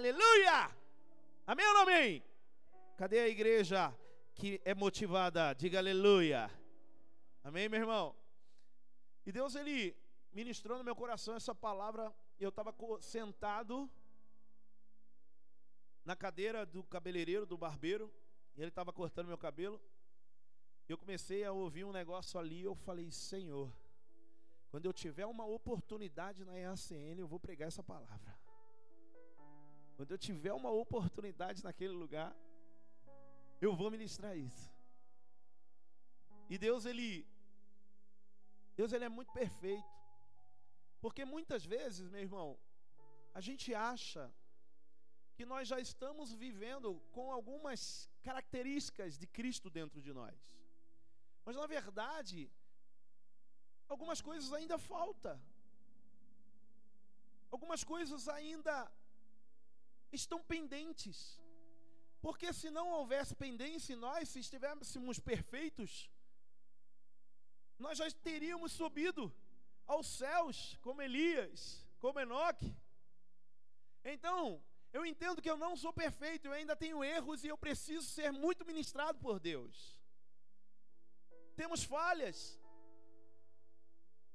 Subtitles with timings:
[0.00, 0.74] Aleluia!
[1.46, 2.24] Amém ou não amém?
[2.96, 3.94] Cadê a igreja
[4.34, 5.52] que é motivada?
[5.52, 6.50] Diga aleluia.
[7.44, 8.16] Amém, meu irmão?
[9.26, 9.94] E Deus, Ele
[10.32, 12.10] ministrou no meu coração essa palavra.
[12.38, 13.90] Eu estava sentado
[16.02, 18.10] na cadeira do cabeleireiro, do barbeiro,
[18.56, 19.78] e ele estava cortando meu cabelo.
[20.88, 23.70] Eu comecei a ouvir um negócio ali, eu falei, Senhor,
[24.70, 28.39] quando eu tiver uma oportunidade na EACN, eu vou pregar essa palavra.
[30.00, 32.34] Quando eu tiver uma oportunidade naquele lugar,
[33.60, 34.72] eu vou ministrar isso.
[36.48, 37.08] E Deus, Ele,
[38.74, 39.92] Deus, Ele é muito perfeito.
[41.02, 42.58] Porque muitas vezes, meu irmão,
[43.34, 44.32] a gente acha
[45.34, 50.40] que nós já estamos vivendo com algumas características de Cristo dentro de nós.
[51.44, 52.50] Mas na verdade,
[53.86, 55.38] algumas coisas ainda faltam.
[57.50, 58.90] Algumas coisas ainda
[60.12, 61.40] estão pendentes.
[62.20, 66.10] Porque se não houvesse pendência em nós, se estivéssemos perfeitos,
[67.78, 69.34] nós já teríamos subido
[69.86, 72.76] aos céus, como Elias, como Enoque.
[74.04, 78.06] Então, eu entendo que eu não sou perfeito, eu ainda tenho erros e eu preciso
[78.06, 79.98] ser muito ministrado por Deus.
[81.56, 82.58] Temos falhas.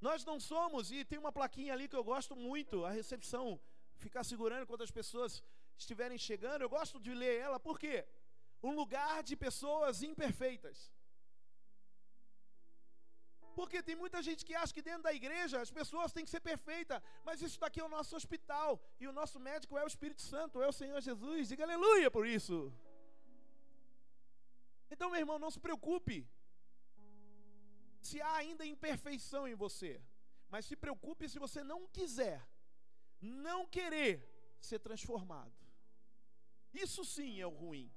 [0.01, 3.59] Nós não somos, e tem uma plaquinha ali que eu gosto muito, a recepção,
[3.97, 5.43] ficar segurando quando as pessoas
[5.83, 8.05] estiverem chegando, eu gosto de ler ela, por quê?
[8.61, 10.77] Um lugar de pessoas imperfeitas.
[13.57, 16.41] Porque tem muita gente que acha que dentro da igreja as pessoas têm que ser
[16.41, 20.21] perfeitas, mas isso daqui é o nosso hospital e o nosso médico é o Espírito
[20.21, 21.47] Santo, é o Senhor Jesus.
[21.47, 22.57] Diga aleluia por isso.
[24.91, 26.27] Então, meu irmão, não se preocupe
[28.01, 30.01] se há ainda imperfeição em você,
[30.49, 32.45] mas se preocupe se você não quiser,
[33.21, 34.13] não querer
[34.59, 35.64] ser transformado.
[36.83, 37.91] Isso sim é o ruim.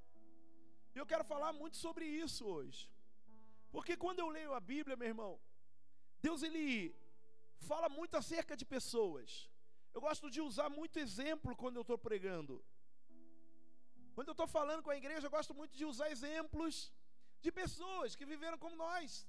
[0.94, 2.90] E eu quero falar muito sobre isso hoje.
[3.70, 5.32] Porque quando eu leio a Bíblia, meu irmão,
[6.22, 6.94] Deus ele
[7.70, 9.50] fala muito acerca de pessoas.
[9.94, 12.64] Eu gosto de usar muito exemplo quando eu estou pregando.
[14.14, 16.92] Quando eu estou falando com a igreja, eu gosto muito de usar exemplos
[17.40, 19.28] de pessoas que viveram como nós,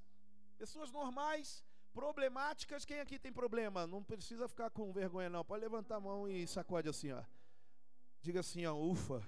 [0.57, 1.63] pessoas normais,
[1.93, 2.85] problemáticas.
[2.85, 3.85] Quem aqui tem problema?
[3.85, 5.43] Não precisa ficar com vergonha, não.
[5.45, 7.23] Pode levantar a mão e sacode assim, ó.
[8.21, 9.23] Diga assim, ó, ufa.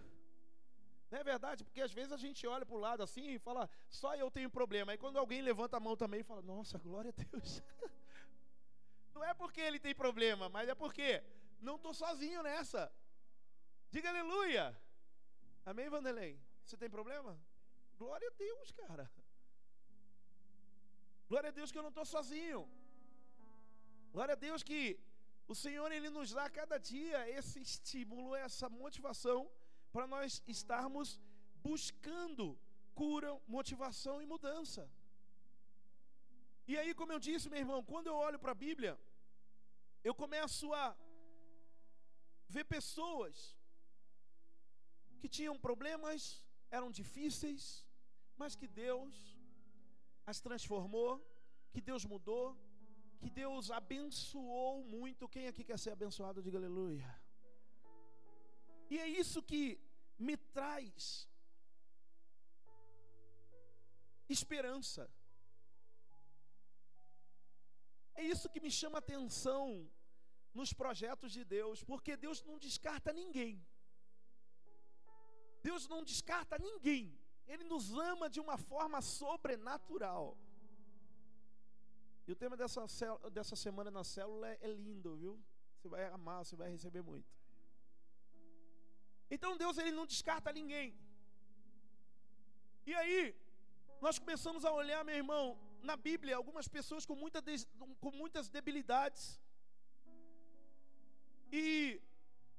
[1.12, 1.64] Não é verdade?
[1.66, 4.50] Porque às vezes a gente olha para o lado assim e fala, só eu tenho
[4.50, 4.94] problema.
[4.94, 7.62] Aí quando alguém levanta a mão também, fala, nossa, glória a Deus.
[9.14, 11.22] Não é porque ele tem problema, mas é porque
[11.60, 12.92] não estou sozinho nessa.
[13.92, 14.66] Diga aleluia.
[15.66, 16.42] Amém, Vanderlei?
[16.66, 17.38] Você tem problema?
[17.98, 19.12] Glória a Deus, cara.
[21.30, 22.62] Glória a Deus que eu não estou sozinho.
[24.14, 25.00] Glória a Deus que
[25.48, 29.40] o Senhor ele nos dá cada dia esse estímulo, essa motivação
[29.92, 31.20] para nós estarmos
[31.64, 32.58] buscando
[32.94, 34.90] cura, motivação e mudança.
[36.68, 38.94] E aí, como eu disse, meu irmão, quando eu olho para a Bíblia,
[40.04, 40.96] eu começo a
[42.48, 43.56] ver pessoas
[45.20, 47.86] que tinham problemas, eram difíceis,
[48.36, 49.14] mas que Deus
[50.26, 51.12] as transformou,
[51.72, 52.58] que Deus mudou,
[53.20, 55.30] que Deus abençoou muito.
[55.30, 57.21] Quem aqui quer ser abençoado, diga aleluia.
[58.92, 59.64] E é isso que
[60.28, 61.30] me traz
[64.36, 65.04] esperança.
[68.14, 69.90] É isso que me chama atenção
[70.54, 73.54] nos projetos de Deus, porque Deus não descarta ninguém.
[75.64, 77.18] Deus não descarta ninguém.
[77.48, 80.38] Ele nos ama de uma forma sobrenatural.
[82.28, 82.86] E o tema dessa,
[83.32, 85.42] dessa semana na célula é, é lindo, viu?
[85.78, 87.41] Você vai amar, você vai receber muito.
[89.36, 90.90] Então Deus ele não descarta ninguém.
[92.86, 93.36] E aí,
[94.06, 95.44] nós começamos a olhar, meu irmão,
[95.90, 97.42] na Bíblia, algumas pessoas com, muita
[98.04, 99.24] com muitas debilidades.
[101.52, 101.64] E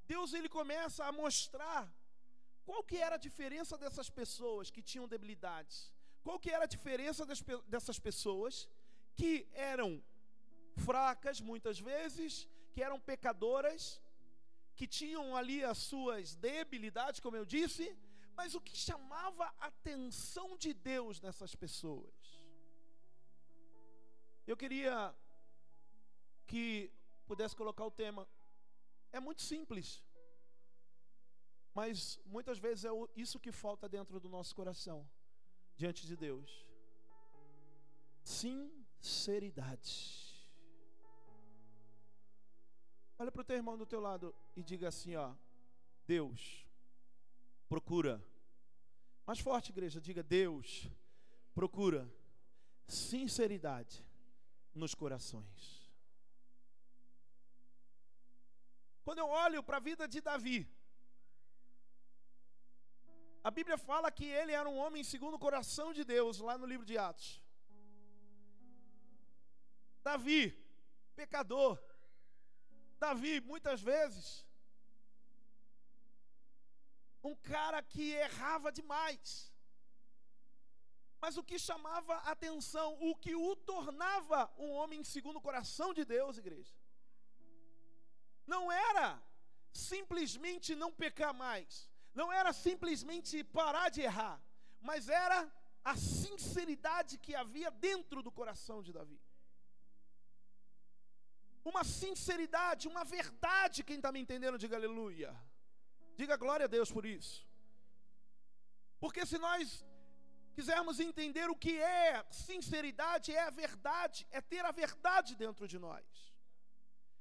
[0.06, 1.82] Deus ele começa a mostrar
[2.66, 5.92] qual que era a diferença dessas pessoas que tinham debilidades.
[6.24, 8.68] Qual que era a diferença das, dessas pessoas
[9.14, 10.02] que eram
[10.86, 14.00] fracas muitas vezes, que eram pecadoras,
[14.74, 17.96] que tinham ali as suas debilidades, como eu disse,
[18.34, 22.14] mas o que chamava a atenção de Deus nessas pessoas.
[24.46, 25.14] Eu queria
[26.46, 26.90] que
[27.26, 28.26] pudesse colocar o tema.
[29.12, 30.02] É muito simples,
[31.74, 35.08] mas muitas vezes é isso que falta dentro do nosso coração,
[35.76, 36.66] diante de Deus.
[38.22, 40.31] Sinceridade.
[43.22, 45.32] Olha para o teu irmão do teu lado e diga assim, ó.
[46.04, 46.66] Deus
[47.68, 48.20] procura.
[49.24, 50.90] Mais forte, igreja, diga: Deus
[51.54, 52.12] procura
[52.88, 54.04] sinceridade
[54.74, 55.88] nos corações.
[59.04, 60.68] Quando eu olho para a vida de Davi,
[63.44, 66.66] a Bíblia fala que ele era um homem segundo o coração de Deus, lá no
[66.66, 67.40] livro de Atos.
[70.02, 70.42] Davi,
[71.14, 71.91] pecador.
[73.04, 74.24] Davi, muitas vezes,
[77.30, 79.52] um cara que errava demais.
[81.22, 86.04] Mas o que chamava atenção, o que o tornava um homem segundo o coração de
[86.04, 86.74] Deus, igreja,
[88.52, 89.08] não era
[89.90, 91.88] simplesmente não pecar mais,
[92.20, 94.36] não era simplesmente parar de errar,
[94.88, 95.38] mas era
[95.92, 99.20] a sinceridade que havia dentro do coração de Davi.
[101.64, 105.30] Uma sinceridade, uma verdade, quem está me entendendo, diga aleluia.
[106.16, 107.46] Diga glória a Deus por isso.
[109.00, 109.84] Porque se nós
[110.56, 115.78] quisermos entender o que é sinceridade, é a verdade, é ter a verdade dentro de
[115.78, 116.04] nós.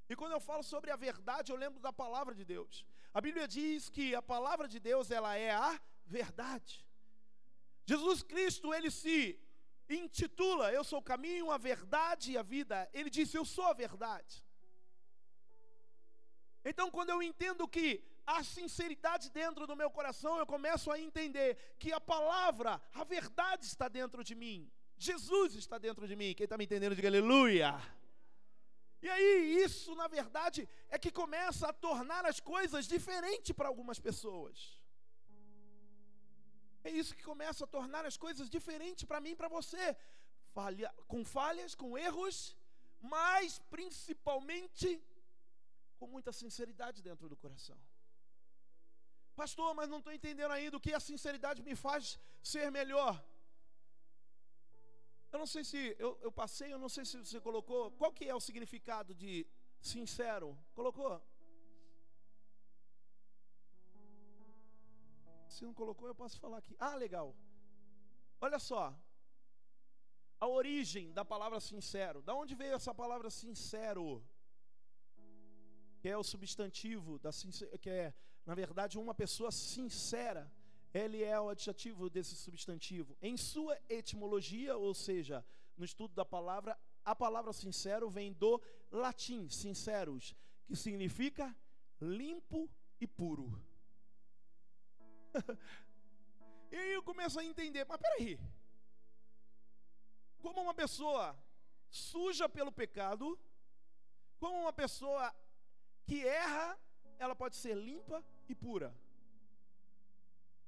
[0.09, 2.85] E quando eu falo sobre a verdade, eu lembro da palavra de Deus.
[3.13, 6.85] A Bíblia diz que a palavra de Deus, ela é a verdade.
[7.85, 9.39] Jesus Cristo, ele se
[9.91, 12.89] intitula Eu sou o caminho, a verdade e a vida.
[12.93, 14.45] Ele disse Eu sou a verdade.
[16.63, 21.57] Então, quando eu entendo que há sinceridade dentro do meu coração, eu começo a entender
[21.79, 24.71] que a palavra, a verdade está dentro de mim.
[24.97, 26.35] Jesus está dentro de mim.
[26.35, 27.81] Quem está me entendendo, diga aleluia.
[29.01, 33.99] E aí, isso, na verdade, é que começa a tornar as coisas diferentes para algumas
[33.99, 34.80] pessoas.
[36.83, 39.95] É isso que começa a tornar as coisas diferentes para mim e para você.
[40.53, 42.57] Falha, com falhas, com erros,
[42.99, 45.01] mas principalmente
[45.97, 47.77] com muita sinceridade dentro do coração.
[49.35, 53.23] Pastor, mas não estou entendendo ainda o que a sinceridade me faz ser melhor.
[55.31, 57.91] Eu não sei se eu, eu passei, eu não sei se você colocou.
[57.91, 59.47] Qual que é o significado de
[59.79, 60.57] sincero?
[60.73, 61.21] Colocou?
[65.51, 66.75] Se não colocou, eu posso falar aqui.
[66.79, 67.35] Ah, legal.
[68.39, 68.83] Olha só.
[70.39, 72.21] A origem da palavra sincero.
[72.21, 74.23] Da onde veio essa palavra sincero?
[75.99, 77.31] Que é o substantivo da
[77.79, 78.13] que é,
[78.45, 80.51] na verdade, uma pessoa sincera
[80.93, 83.15] ele é o adjetivo desse substantivo.
[83.21, 85.45] Em sua etimologia, ou seja,
[85.77, 88.61] no estudo da palavra, a palavra sincero vem do
[88.91, 91.55] latim sinceros, que significa
[91.99, 92.69] limpo
[92.99, 93.61] e puro.
[96.71, 98.39] E aí eu começo a entender, mas peraí.
[100.41, 101.37] Como uma pessoa
[101.89, 103.39] suja pelo pecado,
[104.39, 105.33] como uma pessoa
[106.05, 106.77] que erra,
[107.19, 108.95] ela pode ser limpa e pura.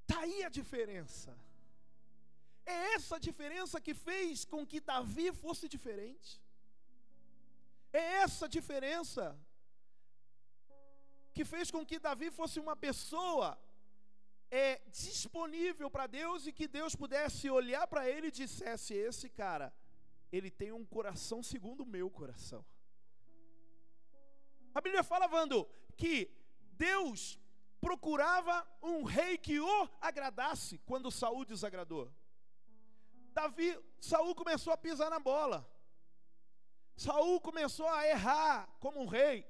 [0.02, 1.36] Está aí a diferença.
[2.66, 6.42] É essa diferença que fez com que Davi fosse diferente.
[7.92, 9.24] É essa diferença
[11.34, 13.58] que fez com que Davi fosse uma pessoa
[14.54, 19.74] é, disponível para Deus e que Deus pudesse olhar para ele e dissesse: Esse cara,
[20.32, 22.64] ele tem um coração segundo o meu coração.
[24.76, 25.68] A Bíblia fala, Vando,
[25.98, 26.30] que
[26.74, 27.40] Deus
[27.82, 32.14] procurava um rei que o agradasse quando Saul desagradou.
[33.34, 35.68] Davi, Saul começou a pisar na bola.
[36.96, 39.48] Saul começou a errar como um rei.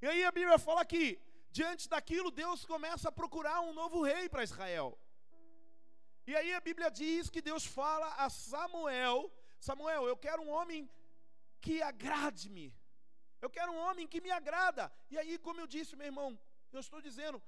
[0.00, 1.20] E aí a Bíblia fala que
[1.56, 4.88] diante daquilo Deus começa a procurar um novo rei para Israel.
[6.30, 9.18] E aí a Bíblia diz que Deus fala a Samuel:
[9.68, 10.80] Samuel, eu quero um homem
[11.64, 12.68] que agrade-me.
[13.44, 14.84] Eu quero um homem que me agrada.
[15.12, 16.28] E aí, como eu disse, meu irmão,
[16.72, 17.38] eu estou dizendo,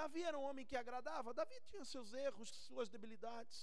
[0.00, 3.58] Davi era um homem que agradava, Davi tinha seus erros, suas debilidades.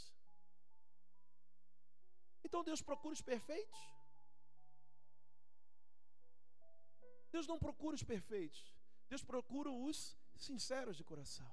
[2.43, 3.79] Então Deus procura os perfeitos?
[7.35, 8.61] Deus não procura os perfeitos,
[9.12, 9.98] Deus procura os
[10.48, 11.50] sinceros de coração.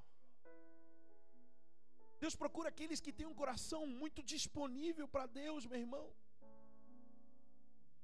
[2.23, 6.07] Deus procura aqueles que têm um coração muito disponível para Deus, meu irmão.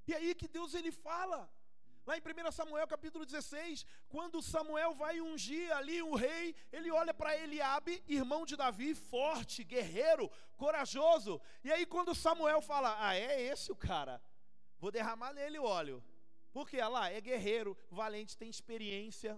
[0.08, 1.40] E aí que Deus ele fala,
[2.06, 7.14] Lá em 1 Samuel capítulo 16, quando Samuel vai ungir ali o rei, ele olha
[7.14, 11.40] para Eliabe, irmão de Davi, forte, guerreiro, corajoso.
[11.62, 14.20] E aí quando Samuel fala: "Ah, é esse o cara.
[14.78, 16.04] Vou derramar nele óleo".
[16.54, 19.32] Porque olha lá, é guerreiro, valente, tem experiência.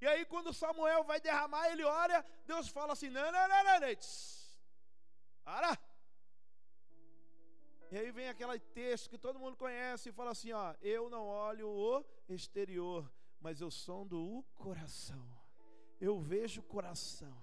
[0.00, 3.80] E aí quando Samuel vai derramar, ele olha, Deus fala assim: "Não, não, não, não,
[3.80, 3.96] não.
[5.44, 5.78] Para.
[7.90, 11.26] E aí vem aquele texto que todo mundo conhece e fala assim: ó, eu não
[11.26, 15.28] olho o exterior, mas eu sondo o coração.
[16.00, 17.36] eu vejo coração.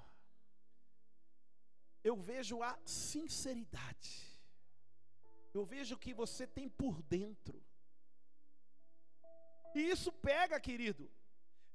[2.04, 4.14] Eu vejo a sinceridade.
[5.54, 7.64] Eu vejo o que você tem por dentro.
[9.76, 11.10] E isso pega, querido.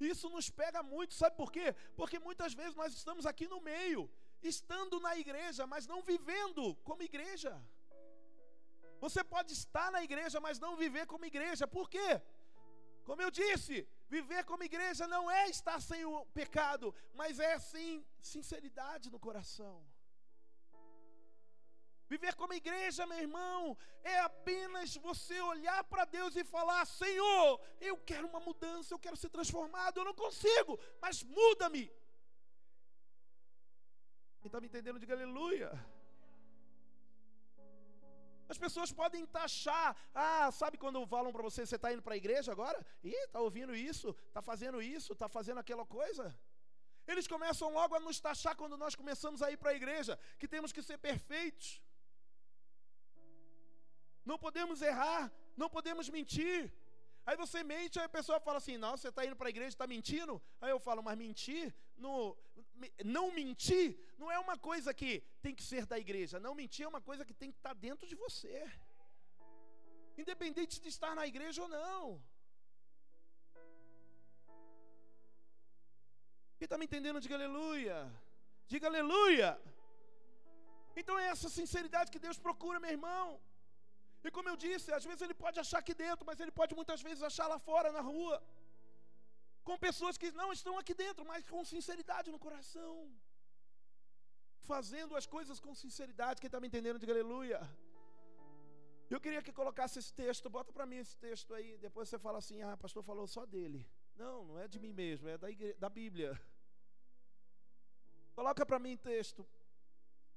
[0.00, 1.74] Isso nos pega muito, sabe por quê?
[1.96, 4.10] Porque muitas vezes nós estamos aqui no meio,
[4.42, 7.62] estando na igreja, mas não vivendo como igreja.
[9.00, 11.66] Você pode estar na igreja, mas não viver como igreja.
[11.66, 12.20] Por quê?
[13.04, 18.04] Como eu disse, viver como igreja não é estar sem o pecado, mas é sim
[18.20, 19.84] sinceridade no coração.
[22.08, 27.96] Viver como igreja, meu irmão, é apenas você olhar para Deus e falar: Senhor, eu
[27.96, 31.87] quero uma mudança, eu quero ser transformado, eu não consigo, mas muda-me.
[34.40, 35.70] Quem está me entendendo, diga aleluia.
[38.46, 42.16] As pessoas podem taxar, ah, sabe quando falam para você, você está indo para a
[42.18, 42.84] igreja agora?
[43.02, 46.38] Ih, está ouvindo isso, está fazendo isso, está fazendo aquela coisa?
[47.06, 50.46] Eles começam logo a nos taxar quando nós começamos a ir para a igreja, que
[50.46, 51.82] temos que ser perfeitos
[54.24, 56.72] não podemos errar, não podemos mentir.
[57.26, 59.68] Aí você mente, aí a pessoa fala assim: Nossa, você está indo para a igreja,
[59.68, 60.42] está mentindo?
[60.60, 62.36] Aí eu falo: Mas mentir, no,
[63.04, 66.40] não mentir, não é uma coisa que tem que ser da igreja.
[66.40, 68.70] Não mentir é uma coisa que tem que estar tá dentro de você,
[70.18, 72.22] independente de estar na igreja ou não.
[76.58, 77.96] Quem está me entendendo, diga aleluia.
[78.66, 79.50] Diga aleluia.
[80.96, 83.40] Então é essa sinceridade que Deus procura, meu irmão.
[84.26, 87.00] E como eu disse, às vezes ele pode achar aqui dentro, mas ele pode muitas
[87.06, 88.36] vezes achar lá fora, na rua.
[89.68, 92.94] Com pessoas que não estão aqui dentro, mas com sinceridade no coração.
[94.70, 96.40] Fazendo as coisas com sinceridade.
[96.40, 97.60] Quem está me entendendo, diga aleluia.
[99.14, 101.76] Eu queria que colocasse esse texto, bota para mim esse texto aí.
[101.86, 103.86] Depois você fala assim: ah, pastor falou só dele.
[104.16, 106.40] Não, não é de mim mesmo, é da, da Bíblia.
[108.34, 109.46] Coloca para mim texto.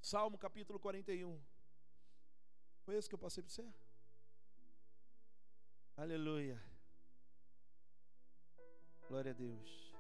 [0.02, 1.57] Salmo capítulo 41.
[2.88, 3.70] Foi esse que eu passei para você?
[5.98, 6.58] Aleluia.
[9.10, 9.94] Glória a Deus.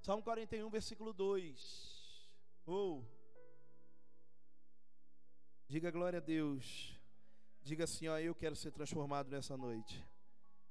[0.00, 2.30] Salmo 41, versículo 2.
[2.66, 3.00] Ou.
[3.00, 3.04] Oh.
[5.66, 6.96] Diga glória a Deus.
[7.64, 10.06] Diga assim, ó, eu quero ser transformado nessa noite.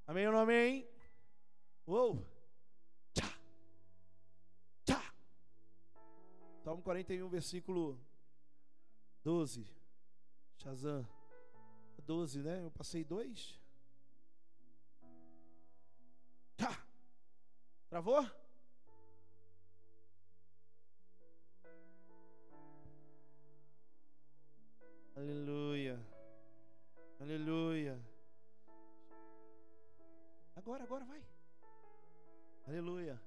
[0.06, 0.88] Amém ou não amém?
[1.84, 2.16] Ou.
[2.16, 2.24] Oh.
[3.12, 3.38] Tchá.
[4.86, 5.14] Tchá.
[6.62, 8.00] Salmo 41, versículo
[9.22, 9.70] 12.
[10.56, 11.06] Shazam.
[12.02, 12.62] 12, né?
[12.62, 13.58] Eu passei dois.
[16.56, 16.86] Tá.
[17.88, 18.24] Travou?
[25.16, 25.98] Aleluia.
[27.20, 28.00] Aleluia.
[30.56, 31.22] Agora, agora vai.
[32.66, 33.20] Aleluia.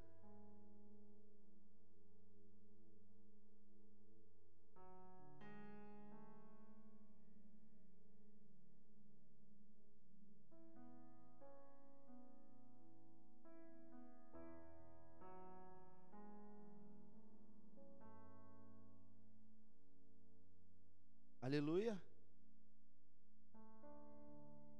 [21.58, 22.00] Aleluia.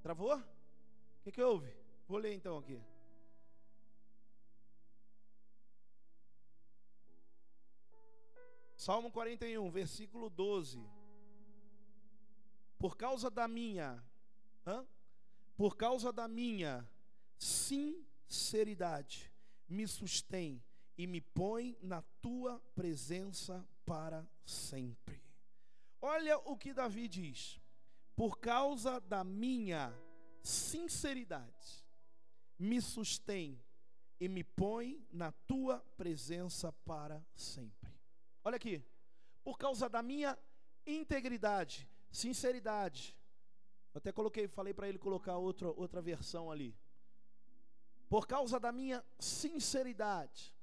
[0.04, 0.38] Travou?
[0.38, 1.74] O que, que houve?
[2.08, 2.80] Vou ler então aqui.
[8.76, 10.88] Salmo 41, versículo 12.
[12.78, 14.04] Por causa da minha,
[14.68, 14.86] hã?
[15.56, 16.88] por causa da minha
[17.40, 19.34] sinceridade,
[19.68, 20.64] me sustém
[20.96, 25.27] e me põe na tua presença para sempre.
[26.02, 27.60] Olha o que Davi diz:
[28.16, 29.94] por causa da minha
[30.42, 31.84] sinceridade,
[32.58, 33.62] me sustém
[34.20, 37.94] e me põe na tua presença para sempre.
[38.44, 38.84] Olha aqui,
[39.44, 40.38] por causa da minha
[40.86, 43.16] integridade, sinceridade.
[43.94, 46.76] Eu até coloquei, falei para ele colocar outra, outra versão ali.
[48.10, 50.56] Por causa da minha sinceridade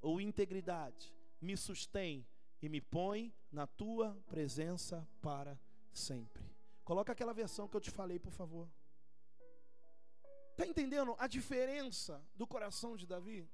[0.00, 2.26] ou integridade, me sustém
[2.66, 5.58] e me põe na tua presença para
[5.92, 6.44] sempre.
[6.84, 8.68] Coloca aquela versão que eu te falei, por favor.
[10.50, 13.48] Está entendendo a diferença do coração de Davi?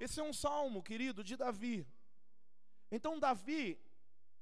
[0.00, 1.86] Esse é um salmo, querido, de Davi.
[2.90, 3.78] Então, Davi,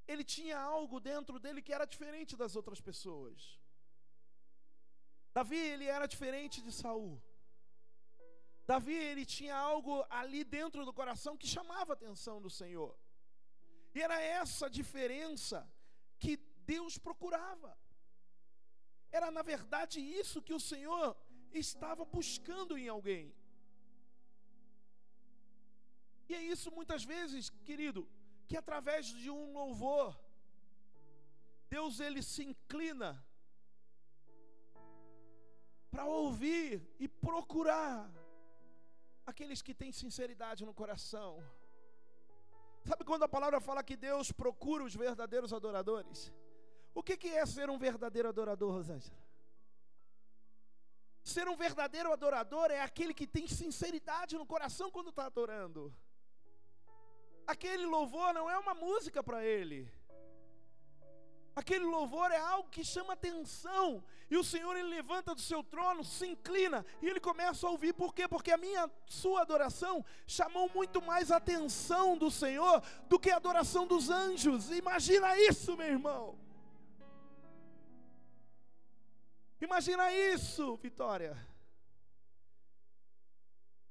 [0.07, 3.59] ele tinha algo dentro dele que era diferente das outras pessoas.
[5.35, 7.21] Davi, ele era diferente de Saul.
[8.65, 12.97] Davi, ele tinha algo ali dentro do coração que chamava a atenção do Senhor.
[13.97, 15.59] E era essa diferença
[16.23, 16.33] que
[16.73, 17.71] Deus procurava.
[19.19, 21.17] Era na verdade isso que o Senhor
[21.63, 23.25] estava buscando em alguém.
[26.29, 28.03] E é isso muitas vezes, querido,
[28.47, 30.09] que através de um louvor,
[31.71, 33.11] Deus ele se inclina
[35.91, 38.11] para ouvir e procurar
[39.25, 41.31] aqueles que têm sinceridade no coração.
[42.87, 46.33] Sabe quando a palavra fala que Deus procura os verdadeiros adoradores?
[46.95, 49.19] O que, que é ser um verdadeiro adorador, Rosângela?
[51.23, 55.93] Ser um verdadeiro adorador é aquele que tem sinceridade no coração quando está adorando.
[57.45, 59.91] Aquele louvor não é uma música para ele.
[61.57, 64.05] Aquele louvor é algo que chama atenção.
[64.31, 67.95] E o Senhor ele levanta do seu trono, se inclina e ele começa a ouvir.
[67.95, 68.29] Por quê?
[68.29, 73.87] Porque a minha sua adoração chamou muito mais atenção do Senhor do que a adoração
[73.87, 74.71] dos anjos.
[74.71, 76.39] Imagina isso, meu irmão.
[79.59, 81.35] Imagina isso, Vitória.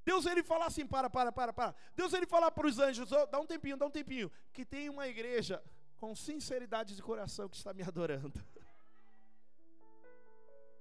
[0.06, 1.76] Deus ele fala assim, para, para, para, para.
[1.96, 4.88] Deus ele fala para os anjos, oh, dá um tempinho, dá um tempinho, que tem
[4.88, 5.64] uma igreja
[5.98, 8.42] com sinceridade de coração que está me adorando.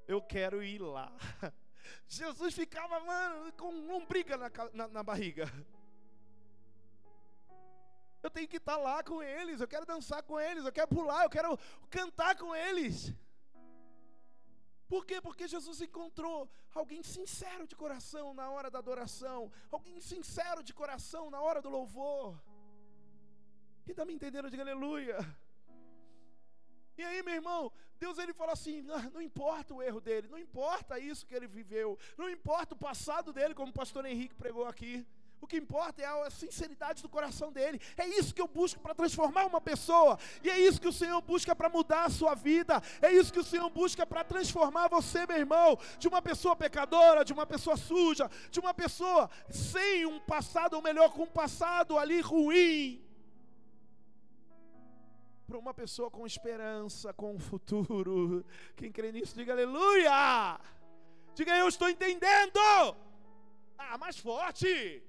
[0.07, 1.11] Eu quero ir lá.
[2.07, 5.51] Jesus ficava, mano, com lombriga na, na, na barriga.
[8.23, 11.25] Eu tenho que estar lá com eles, eu quero dançar com eles, eu quero pular,
[11.25, 11.59] eu quero
[11.91, 13.13] cantar com eles.
[14.89, 15.21] Por quê?
[15.21, 21.31] Porque Jesus encontrou alguém sincero de coração na hora da adoração, alguém sincero de coração
[21.31, 22.41] na hora do louvor.
[23.85, 24.51] Quem está me entendendo?
[24.51, 25.19] Diga aleluia.
[26.97, 30.39] E aí, meu irmão, Deus ele fala assim: ah, não importa o erro dele, não
[30.39, 34.67] importa isso que ele viveu, não importa o passado dele, como o pastor Henrique pregou
[34.67, 35.07] aqui.
[35.41, 37.79] O que importa é a sinceridade do coração dele.
[37.99, 40.19] É isso que eu busco para transformar uma pessoa.
[40.43, 42.81] E é isso que o Senhor busca para mudar a sua vida.
[43.03, 47.27] É isso que o Senhor busca para transformar você, meu irmão, de uma pessoa pecadora,
[47.27, 51.99] de uma pessoa suja, de uma pessoa sem um passado, ou melhor, com um passado
[51.99, 53.05] ali ruim,
[55.47, 58.45] para uma pessoa com esperança, com um futuro.
[58.77, 60.59] Quem crê nisso, diga aleluia.
[61.35, 62.61] Diga eu estou entendendo.
[63.77, 65.03] Ah, mais forte.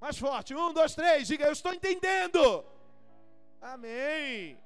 [0.00, 0.54] Mais forte.
[0.54, 1.28] Um, dois, três.
[1.28, 2.64] Diga eu estou entendendo.
[3.60, 4.58] Amém.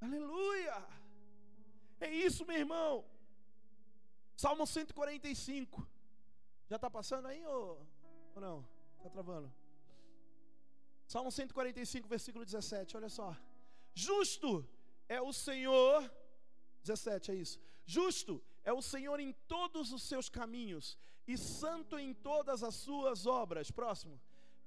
[0.00, 0.86] Aleluia.
[2.00, 3.04] É isso, meu irmão.
[4.36, 5.86] Salmo 145.
[6.68, 7.86] Já está passando aí ou,
[8.34, 8.73] ou não?
[9.04, 9.52] Está travando.
[11.06, 12.96] Salmo 145, versículo 17.
[12.96, 13.36] Olha só.
[13.92, 14.66] Justo
[15.06, 16.10] é o Senhor.
[16.82, 17.60] 17 é isso.
[17.84, 23.26] Justo é o Senhor em todos os seus caminhos e santo em todas as suas
[23.26, 23.70] obras.
[23.70, 24.18] Próximo.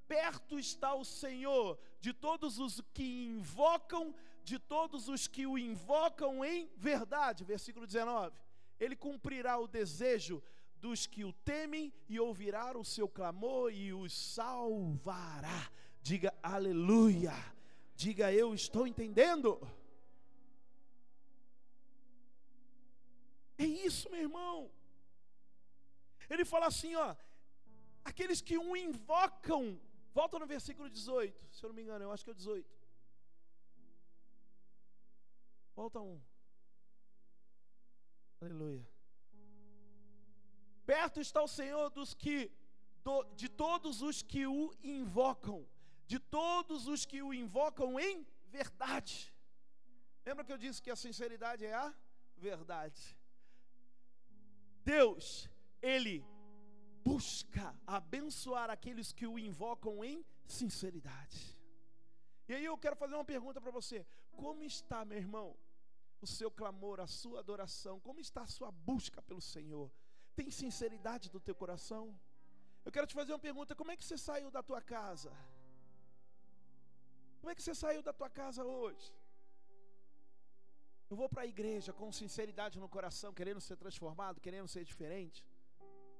[0.08, 6.45] Perto está o Senhor de todos os que invocam, de todos os que o invocam
[6.45, 7.43] em verdade.
[7.43, 8.38] Versículo 19.
[8.80, 10.43] Ele cumprirá o desejo
[10.79, 15.71] dos que o temem e ouvirá o seu clamor e os salvará.
[16.01, 17.33] Diga aleluia.
[17.95, 19.59] Diga eu estou entendendo.
[23.57, 24.71] É isso, meu irmão.
[26.29, 27.15] Ele fala assim, ó,
[28.03, 29.79] aqueles que o invocam,
[30.13, 32.77] volta no versículo 18, se eu não me engano, eu acho que é o 18.
[35.75, 36.21] Volta um.
[38.41, 38.96] Aleluia.
[40.88, 42.50] Perto está o Senhor dos que
[43.04, 45.67] do, de todos os que o invocam,
[46.12, 48.26] de todos os que o invocam em
[48.58, 49.15] verdade.
[50.26, 51.93] Lembra que eu disse que a sinceridade é a
[52.38, 53.17] verdade?
[54.86, 55.50] Deus,
[55.82, 56.26] Ele
[57.04, 61.58] busca abençoar aqueles que o invocam em sinceridade.
[62.47, 65.54] E aí eu quero fazer uma pergunta para você: como está, meu irmão,
[66.21, 68.00] o seu clamor, a sua adoração?
[68.00, 69.91] Como está a sua busca pelo Senhor?
[70.39, 72.04] Tem sinceridade do teu coração?
[72.86, 75.32] Eu quero te fazer uma pergunta: como é que você saiu da tua casa?
[77.39, 79.08] Como é que você saiu da tua casa hoje?
[81.10, 85.39] Eu vou para a igreja com sinceridade no coração, querendo ser transformado, querendo ser diferente.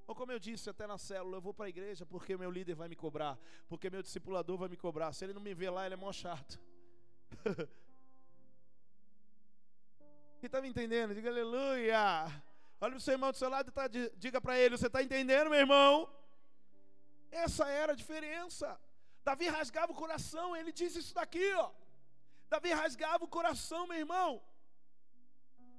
[0.08, 2.75] Ou como eu disse até na célula, eu vou para a igreja porque meu líder
[2.75, 5.12] vai me cobrar, porque meu discipulador vai me cobrar.
[5.12, 6.58] Se ele não me vê lá, ele é mó chato.
[10.39, 11.13] Quem está me entendendo?
[11.13, 12.25] Diga aleluia.
[12.79, 13.87] Olha o seu irmão do seu lado e tá,
[14.25, 15.93] diga para ele: Você está entendendo, meu irmão?
[17.31, 18.67] Essa era a diferença.
[19.23, 21.71] Davi rasgava o coração, ele diz isso daqui, ó.
[22.53, 24.41] Davi rasgava o coração, meu irmão.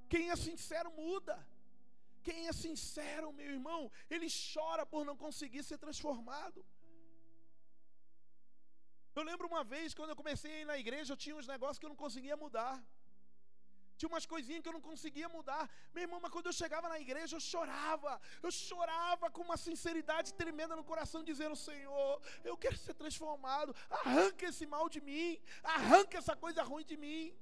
[0.07, 1.35] Quem é sincero muda.
[2.27, 6.59] Quem é sincero, meu irmão, ele chora por não conseguir ser transformado.
[9.15, 11.79] Eu lembro uma vez, quando eu comecei a ir na igreja, eu tinha uns negócios
[11.79, 12.75] que eu não conseguia mudar.
[13.99, 15.63] Tinha umas coisinhas que eu não conseguia mudar.
[15.93, 18.11] Meu irmão, mas quando eu chegava na igreja, eu chorava.
[18.41, 23.75] Eu chorava com uma sinceridade tremenda no coração, dizendo: Senhor, eu quero ser transformado.
[23.89, 25.37] Arranca esse mal de mim.
[25.75, 27.35] Arranca essa coisa ruim de mim.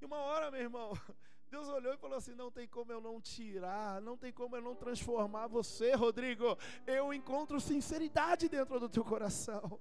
[0.00, 0.88] E uma hora, meu irmão,
[1.52, 4.62] Deus olhou e falou assim: Não tem como eu não tirar, não tem como eu
[4.62, 6.56] não transformar você, Rodrigo.
[6.86, 9.78] Eu encontro sinceridade dentro do teu coração.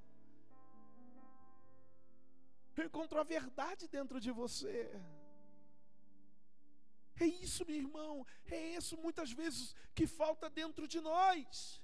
[2.77, 4.77] Eu encontro a verdade dentro de você.
[7.19, 8.13] É isso, meu irmão.
[8.45, 11.81] É isso muitas vezes que falta dentro de nós.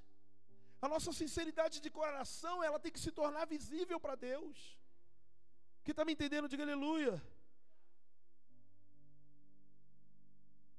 [0.82, 4.78] A nossa sinceridade de coração, ela tem que se tornar visível para Deus.
[5.84, 7.16] Quem está me entendendo, diga aleluia.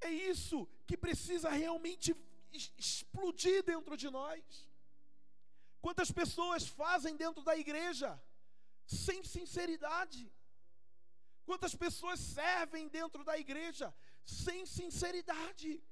[0.01, 2.15] É isso que precisa realmente
[2.53, 4.45] explodir dentro de nós.
[5.81, 8.11] Quantas pessoas fazem dentro da igreja?
[8.87, 10.31] Sem sinceridade.
[11.45, 13.95] Quantas pessoas servem dentro da igreja
[14.25, 15.83] sem sinceridade?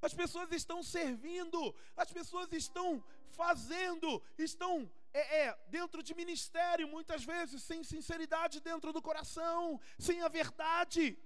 [0.00, 7.24] As pessoas estão servindo, as pessoas estão fazendo, estão é, é, dentro de ministério, muitas
[7.24, 11.18] vezes sem sinceridade dentro do coração, sem a verdade,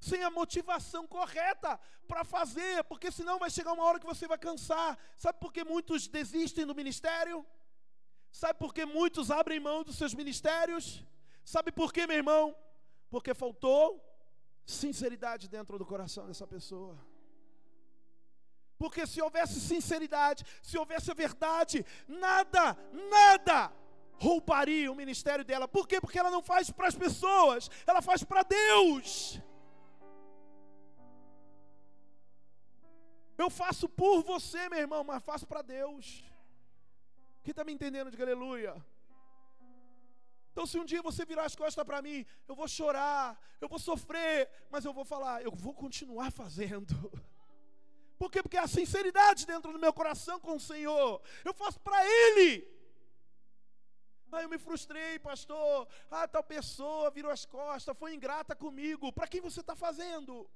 [0.00, 4.38] sem a motivação correta para fazer, porque senão vai chegar uma hora que você vai
[4.38, 4.98] cansar.
[5.16, 7.46] Sabe por que muitos desistem do ministério?
[8.32, 11.04] Sabe por que muitos abrem mão dos seus ministérios?
[11.44, 12.56] Sabe por quê, meu irmão?
[13.10, 14.02] Porque faltou
[14.64, 16.98] sinceridade dentro do coração dessa pessoa.
[18.78, 22.76] Porque se houvesse sinceridade, se houvesse a verdade, nada,
[23.10, 23.72] nada
[24.14, 25.68] roubaria o ministério dela.
[25.68, 26.00] Por quê?
[26.00, 29.40] Porque ela não faz para as pessoas, ela faz para Deus.
[33.36, 36.24] Eu faço por você, meu irmão, mas faço para Deus.
[37.42, 38.10] Quem está me entendendo?
[38.10, 38.74] Diga aleluia.
[40.52, 43.78] Então, se um dia você virar as costas para mim, eu vou chorar, eu vou
[43.78, 46.94] sofrer, mas eu vou falar, eu vou continuar fazendo.
[48.18, 48.42] Por quê?
[48.42, 52.68] Porque a sinceridade dentro do meu coração com o Senhor, eu faço para Ele.
[54.30, 55.88] Ah, eu me frustrei, pastor.
[56.10, 59.12] Ah, tal pessoa virou as costas, foi ingrata comigo.
[59.12, 60.48] Para quem você está fazendo?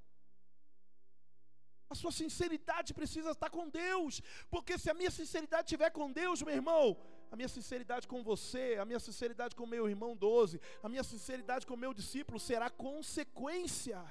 [1.88, 4.20] A sua sinceridade precisa estar com Deus,
[4.51, 6.96] porque se a minha sinceridade estiver com Deus, meu irmão,
[7.31, 11.66] a minha sinceridade com você, a minha sinceridade com meu irmão 12, a minha sinceridade
[11.66, 14.05] com meu discípulo será consequência.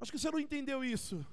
[0.00, 1.24] Acho que você não entendeu isso.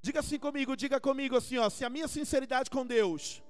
[0.00, 3.42] Diga assim comigo, diga comigo assim, ó, se a minha sinceridade com Deus,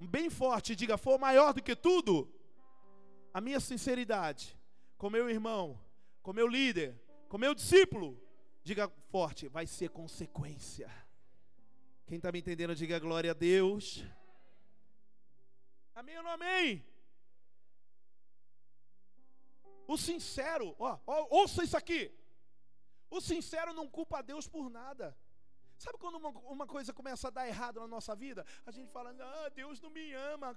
[0.00, 2.32] bem forte, diga, for maior do que tudo,
[3.34, 4.56] a minha sinceridade
[4.96, 5.78] com meu irmão,
[6.22, 8.20] com meu líder, com meu discípulo,
[8.70, 10.88] Diga forte, vai ser consequência.
[12.06, 14.04] Quem está me entendendo, diga glória a Deus.
[15.92, 16.86] Amém ou não amém?
[19.88, 22.16] O sincero, ó, ó, ouça isso aqui.
[23.10, 25.18] O sincero não culpa a Deus por nada.
[25.76, 28.46] Sabe quando uma, uma coisa começa a dar errado na nossa vida?
[28.64, 29.12] A gente fala,
[29.52, 30.56] Deus não me ama.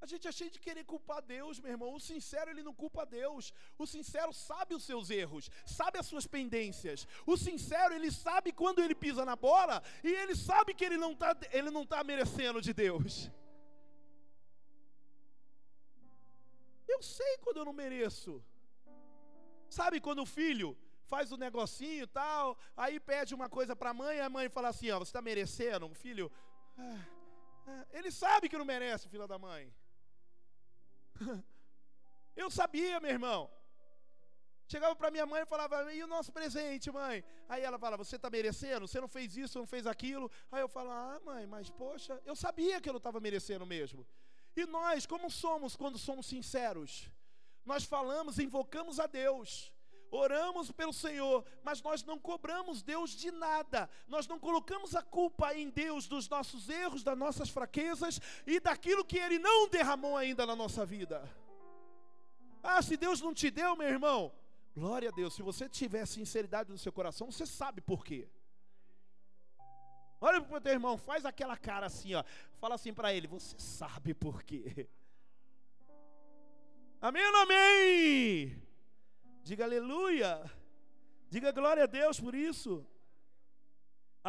[0.00, 1.92] A gente é cheio de querer culpar Deus, meu irmão.
[1.94, 3.52] O sincero, ele não culpa Deus.
[3.76, 7.06] O sincero sabe os seus erros, sabe as suas pendências.
[7.26, 11.12] O sincero, ele sabe quando ele pisa na bola e ele sabe que ele não
[11.12, 13.30] está tá merecendo de Deus.
[16.86, 18.42] Eu sei quando eu não mereço.
[19.68, 23.90] Sabe quando o filho faz o um negocinho e tal, aí pede uma coisa para
[23.90, 25.86] a mãe, e a mãe fala assim: ó, você está merecendo?
[25.86, 26.30] O filho,
[26.76, 27.00] ah,
[27.66, 29.72] ah, ele sabe que não merece, filha da mãe.
[32.36, 33.50] Eu sabia, meu irmão.
[34.68, 37.24] Chegava para minha mãe e falava, e o nosso presente, mãe?
[37.48, 38.86] Aí ela fala, você está merecendo?
[38.86, 40.30] Você não fez isso, não fez aquilo?
[40.52, 44.06] Aí eu falo, ah, mãe, mas poxa, eu sabia que eu não estava merecendo mesmo.
[44.54, 47.10] E nós, como somos quando somos sinceros?
[47.64, 49.72] Nós falamos, invocamos a Deus
[50.10, 55.54] oramos pelo Senhor, mas nós não cobramos Deus de nada, nós não colocamos a culpa
[55.54, 60.46] em Deus dos nossos erros, das nossas fraquezas e daquilo que Ele não derramou ainda
[60.46, 61.28] na nossa vida.
[62.62, 64.32] Ah, se Deus não te deu, meu irmão,
[64.74, 68.28] glória a Deus, se você tiver sinceridade no seu coração, você sabe por quê.
[70.20, 72.24] Olha para o teu irmão, faz aquela cara assim, ó.
[72.58, 74.88] Fala assim para ele: Você sabe por quê?
[77.00, 78.67] Amém ou não amém?
[79.48, 80.32] Diga aleluia.
[81.34, 82.72] Diga glória a Deus por isso.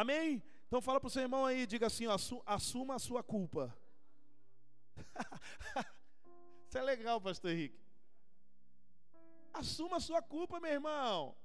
[0.01, 0.41] Amém?
[0.65, 2.15] Então fala para o seu irmão aí, diga assim, ó,
[2.57, 3.63] assuma a sua culpa.
[6.67, 7.81] isso é legal, pastor Henrique.
[9.61, 11.35] Assuma a sua culpa, meu irmão.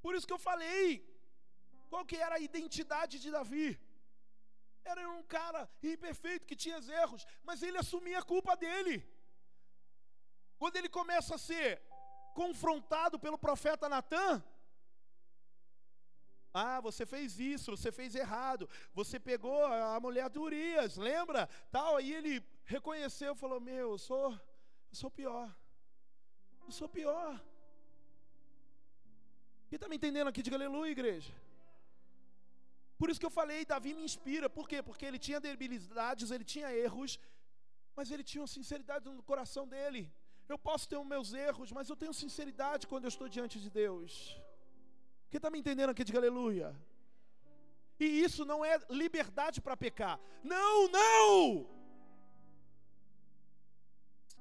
[0.00, 0.84] Por isso que eu falei.
[1.88, 3.68] Qual que era a identidade de Davi?
[4.84, 8.96] Era um cara imperfeito que tinha erros, mas ele assumia a culpa dele.
[10.60, 11.89] Quando ele começa a ser
[12.30, 14.42] confrontado pelo profeta Natan,
[16.52, 18.68] ah, você fez isso, você fez errado.
[18.92, 21.48] Você pegou a mulher de Urias, lembra?
[21.70, 25.48] Tal, aí ele reconheceu, falou: "Meu, eu sou eu sou pior.
[26.66, 27.40] Eu sou pior."
[29.68, 30.42] Quem está me entendendo aqui?
[30.42, 31.32] Diga aleluia, igreja.
[32.98, 34.50] Por isso que eu falei, Davi me inspira.
[34.50, 34.82] Por quê?
[34.82, 37.20] Porque ele tinha debilidades, ele tinha erros,
[37.94, 40.12] mas ele tinha uma sinceridade no coração dele.
[40.50, 43.70] Eu posso ter os meus erros, mas eu tenho sinceridade quando eu estou diante de
[43.70, 44.12] Deus.
[45.30, 46.02] Quem está me entendendo aqui?
[46.02, 46.68] Diga aleluia.
[48.00, 50.18] E isso não é liberdade para pecar.
[50.42, 51.68] Não, não!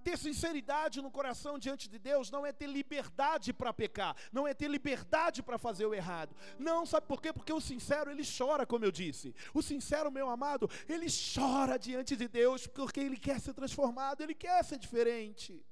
[0.04, 4.54] Ter sinceridade no coração diante de Deus não é ter liberdade para pecar, não é
[4.54, 6.36] ter liberdade para fazer o errado.
[6.58, 7.32] Não, sabe por quê?
[7.32, 9.36] Porque o sincero, ele chora, como eu disse.
[9.54, 14.34] O sincero, meu amado, ele chora diante de Deus porque ele quer ser transformado, ele
[14.34, 15.64] quer ser diferente.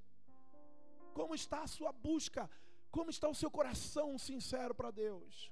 [1.18, 2.48] Como está a sua busca?
[2.92, 5.52] Como está o seu coração sincero para Deus?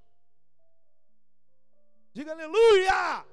[2.14, 3.26] Diga aleluia!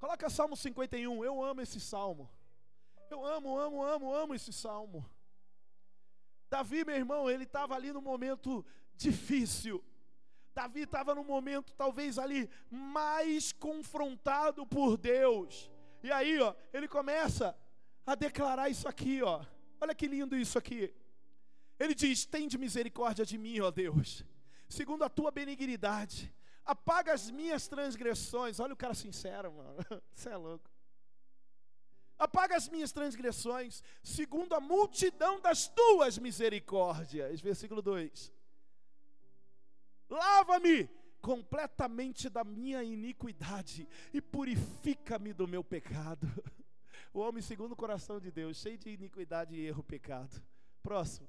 [0.00, 2.28] Coloca Salmo 51, eu amo esse salmo.
[3.08, 5.08] Eu amo, amo, amo, amo esse salmo.
[6.50, 9.84] Davi, meu irmão, ele estava ali no momento difícil.
[10.52, 15.70] Davi estava no momento, talvez ali, mais confrontado por Deus.
[16.02, 17.56] E aí, ó, ele começa
[18.04, 19.44] a declarar isso aqui, ó.
[19.80, 20.92] Olha que lindo isso aqui.
[21.78, 24.24] Ele diz: Tende misericórdia de mim, ó Deus,
[24.68, 26.32] segundo a tua benignidade.
[26.64, 28.58] Apaga as minhas transgressões.
[28.58, 29.76] Olha o cara sincero, mano.
[30.14, 30.74] Você é louco
[32.18, 37.40] apaga as minhas transgressões, segundo a multidão das tuas misericórdias.
[37.40, 38.32] Versículo 2:
[40.08, 40.88] Lava-me
[41.20, 46.26] completamente da minha iniquidade e purifica-me do meu pecado.
[47.12, 50.42] O homem segundo o coração de Deus, cheio de iniquidade erro, pecado.
[50.82, 51.28] Próximo.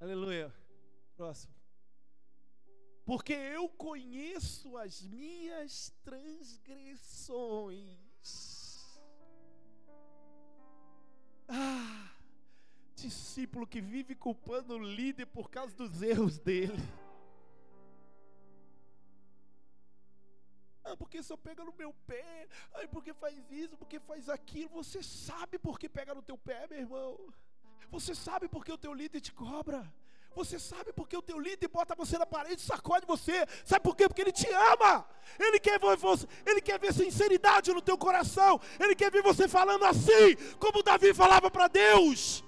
[0.00, 0.54] Aleluia.
[1.16, 1.54] Próximo
[3.04, 7.98] porque eu conheço as minhas transgressões.
[11.46, 12.10] Ah,
[12.94, 16.78] discípulo que vive culpando o líder por causa dos erros dele.
[20.82, 22.48] Ah, porque só pega no meu pé.
[22.72, 24.70] Ai, porque faz isso, porque faz aquilo.
[24.70, 27.34] Você sabe por que pega no teu pé, meu irmão.
[27.90, 29.92] Você sabe por que o teu líder te cobra.
[30.34, 33.46] Você sabe porque o teu líder bota você na parede, sacode você.
[33.64, 34.08] Sabe por quê?
[34.08, 35.06] Porque ele te ama.
[35.38, 38.60] Ele quer ver você, ele quer ver sinceridade no teu coração.
[38.80, 42.42] Ele quer ver você falando assim, como Davi falava para Deus.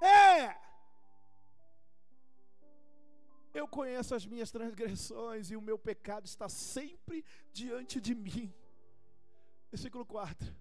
[0.00, 0.56] É.
[3.52, 8.54] Eu conheço as minhas transgressões e o meu pecado está sempre diante de mim.
[9.72, 10.54] Versículo 4.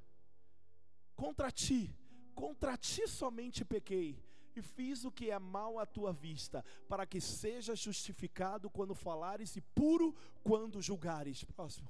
[1.17, 1.93] Contra ti
[2.38, 4.23] Contra ti somente pequei,
[4.56, 9.56] e fiz o que é mal à tua vista, para que seja justificado quando falares
[9.56, 11.43] e puro quando julgares.
[11.43, 11.89] Próximo.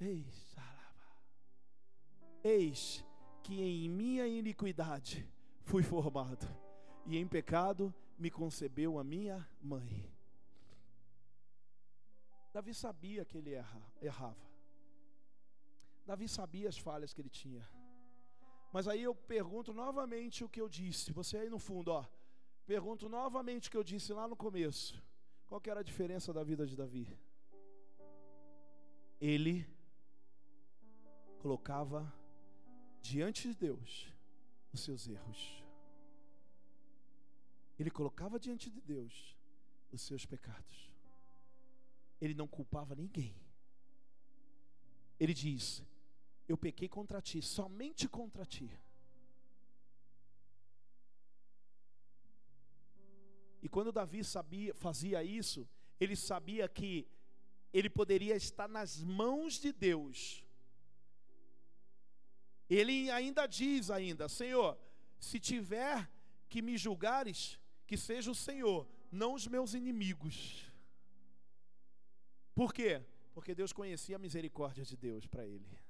[0.00, 0.56] Eis,
[2.42, 3.04] Eis
[3.42, 5.28] que em minha iniquidade
[5.60, 6.48] fui formado,
[7.04, 10.10] e em pecado me concebeu a minha mãe.
[12.50, 13.52] Davi sabia que ele
[14.00, 14.47] errava.
[16.08, 17.64] Davi sabia as falhas que ele tinha.
[18.74, 21.12] Mas aí eu pergunto novamente o que eu disse.
[21.18, 22.02] Você aí no fundo, ó.
[22.66, 24.94] Pergunto novamente o que eu disse lá no começo.
[25.46, 27.06] Qual que era a diferença da vida de Davi?
[29.20, 29.54] Ele
[31.42, 32.00] colocava
[33.02, 34.10] diante de Deus
[34.72, 35.42] os seus erros.
[37.78, 39.36] Ele colocava diante de Deus
[39.92, 40.90] os seus pecados.
[42.18, 43.36] Ele não culpava ninguém.
[45.20, 45.82] Ele diz:
[46.48, 48.70] eu pequei contra ti, somente contra ti.
[53.62, 55.68] E quando Davi sabia, fazia isso,
[56.00, 57.06] ele sabia que
[57.72, 60.42] ele poderia estar nas mãos de Deus.
[62.68, 64.78] Ele ainda diz ainda, Senhor,
[65.18, 66.08] se tiver
[66.48, 70.66] que me julgares, que seja o Senhor, não os meus inimigos.
[72.54, 73.04] Por quê?
[73.34, 75.87] Porque Deus conhecia a misericórdia de Deus para ele.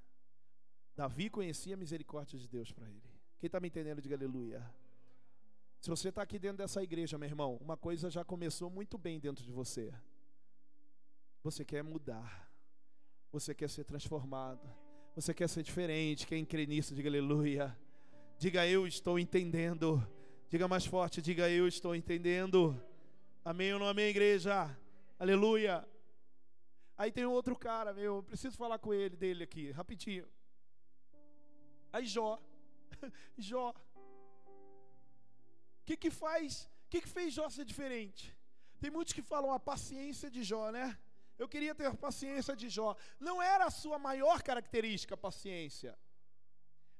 [0.98, 3.08] Davi conhecia a misericórdia de Deus para ele.
[3.38, 4.68] Quem está me entendendo, diga aleluia.
[5.80, 9.20] Se você está aqui dentro dessa igreja, meu irmão, uma coisa já começou muito bem
[9.20, 9.94] dentro de você.
[11.44, 12.50] Você quer mudar.
[13.30, 14.68] Você quer ser transformado.
[15.14, 16.26] Você quer ser diferente.
[16.26, 17.78] Quem crê nisso, diga aleluia.
[18.36, 20.04] Diga eu estou entendendo.
[20.48, 22.76] Diga mais forte, diga eu estou entendendo.
[23.44, 24.76] Amém ou não amém, igreja?
[25.16, 25.88] Aleluia.
[26.96, 30.26] Aí tem outro cara, meu, eu preciso falar com ele, dele aqui, rapidinho.
[31.98, 32.38] Aí Jó,
[33.36, 33.74] Jó, o
[35.84, 38.36] que que faz, o que que fez Jó ser diferente?
[38.80, 40.96] Tem muitos que falam a paciência de Jó, né?
[41.36, 42.96] Eu queria ter a paciência de Jó.
[43.18, 45.98] Não era a sua maior característica a paciência.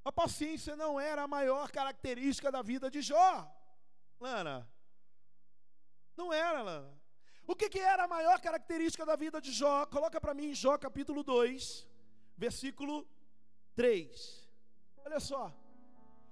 [0.05, 3.33] A paciência não era a maior característica da vida de Jó.
[4.19, 4.69] Lana.
[6.17, 7.01] Não era, Lana.
[7.47, 9.87] O que, que era a maior característica da vida de Jó?
[9.87, 11.87] Coloca para mim Jó capítulo 2,
[12.37, 13.09] versículo
[13.77, 14.48] 3.
[15.09, 15.51] Olha só.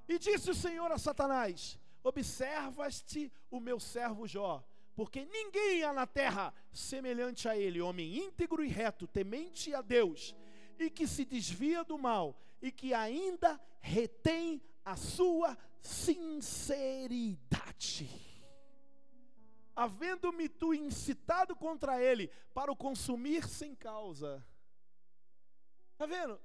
[0.07, 4.63] E disse o Senhor a Satanás: Observas-te o meu servo Jó,
[4.95, 10.37] porque ninguém há na terra semelhante a ele, homem íntegro e reto, temente a Deus,
[10.79, 17.41] e que se desvia do mal, e que ainda retém a sua sinceridade.
[19.75, 24.47] Havendo-me tu incitado contra ele para o consumir sem causa.
[25.95, 26.39] Está vendo?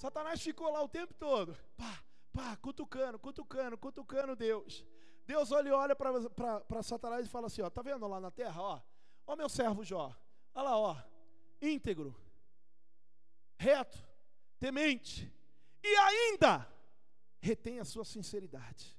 [0.00, 4.82] Satanás ficou lá o tempo todo, pá, pá, cutucando, cutucando, cutucando Deus.
[5.26, 8.80] Deus olha, olha para Satanás e fala assim: ó, tá vendo lá na terra, ó,
[9.26, 10.16] ó meu servo Jó,
[10.54, 10.96] olha lá, ó,
[11.60, 12.16] íntegro,
[13.58, 14.02] reto,
[14.58, 15.30] temente,
[15.82, 16.66] e ainda
[17.38, 18.98] retém a sua sinceridade.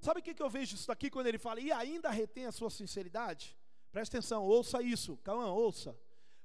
[0.00, 2.52] Sabe o que, que eu vejo isso daqui quando ele fala, e ainda retém a
[2.52, 3.58] sua sinceridade?
[3.90, 5.98] Presta atenção, ouça isso, calma, ouça.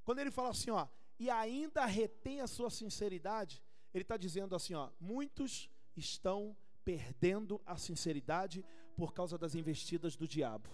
[0.04, 0.88] Quando ele fala assim, ó,
[1.24, 7.78] e ainda retém a sua sinceridade, ele está dizendo assim: ó, muitos estão perdendo a
[7.78, 8.66] sinceridade
[8.98, 10.70] por causa das investidas do diabo.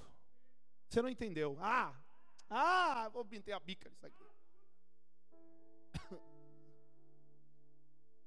[0.87, 1.55] Você não entendeu?
[1.61, 1.93] Ah,
[2.49, 4.23] ah, vou pintar a bica nisso aqui.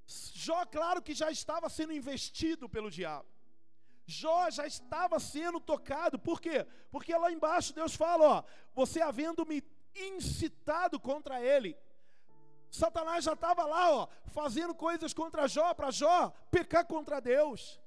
[0.06, 3.28] Jó, claro que já estava sendo investido pelo diabo.
[4.06, 6.64] Jó já estava sendo tocado, por quê?
[6.88, 9.60] Porque lá embaixo Deus fala: ó, você havendo me
[9.92, 11.76] incitado contra ele,
[12.72, 17.78] Satanás já estava lá, ó, fazendo coisas contra Jó, para Jó pecar contra Deus.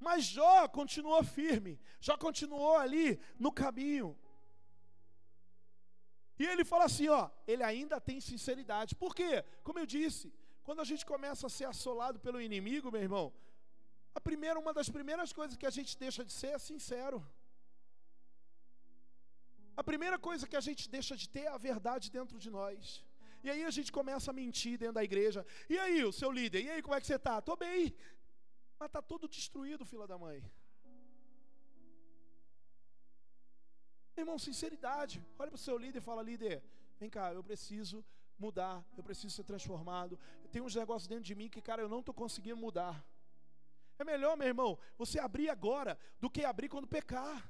[0.00, 4.18] Mas Jó continuou firme, Jó continuou ali no caminho.
[6.38, 8.94] E ele fala assim, ó, ele ainda tem sinceridade.
[8.94, 9.44] Por quê?
[9.62, 10.32] Como eu disse,
[10.64, 13.34] quando a gente começa a ser assolado pelo inimigo, meu irmão,
[14.14, 17.18] a primeira, uma das primeiras coisas que a gente deixa de ser é sincero.
[19.76, 23.04] A primeira coisa que a gente deixa de ter é a verdade dentro de nós.
[23.46, 25.46] E aí a gente começa a mentir dentro da igreja.
[25.70, 27.38] E aí, o seu líder, e aí, como é que você está?
[27.38, 27.94] Estou bem.
[28.76, 30.38] Mas está todo destruído, filha da mãe.
[34.16, 35.24] Irmão, sinceridade.
[35.38, 36.60] Olha para o seu líder e fala, líder,
[36.98, 38.04] vem cá, eu preciso
[38.36, 40.18] mudar, eu preciso ser transformado.
[40.50, 42.96] Tem uns negócios dentro de mim que, cara, eu não estou conseguindo mudar.
[43.96, 47.48] É melhor, meu irmão, você abrir agora do que abrir quando pecar.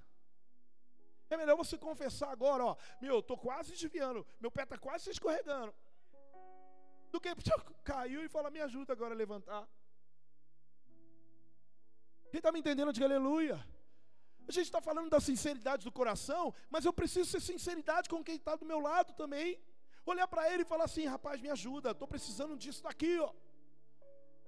[1.30, 5.10] É melhor você confessar agora, ó, meu, estou quase desviando, meu pé está quase se
[5.10, 5.74] escorregando
[7.16, 7.34] do que
[7.92, 9.64] caiu e fala, me ajuda agora a levantar.
[12.30, 13.56] Quem está me entendendo, diga aleluia.
[14.48, 18.36] A gente está falando da sinceridade do coração, mas eu preciso ser sinceridade com quem
[18.36, 19.60] está do meu lado também.
[20.04, 23.32] Olhar para ele e falar assim, rapaz, me ajuda, estou precisando disso daqui, ó.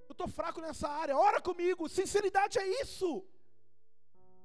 [0.08, 1.88] Eu estou fraco nessa área, ora comigo.
[1.88, 3.26] Sinceridade é isso.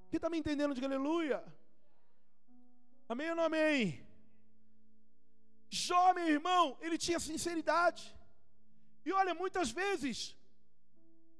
[0.09, 1.43] Quem está me entendendo, diga aleluia.
[3.07, 4.05] Amém ou não amém?
[5.73, 8.03] Jó, meu irmão, ele tinha sinceridade.
[9.07, 10.17] E olha, muitas vezes,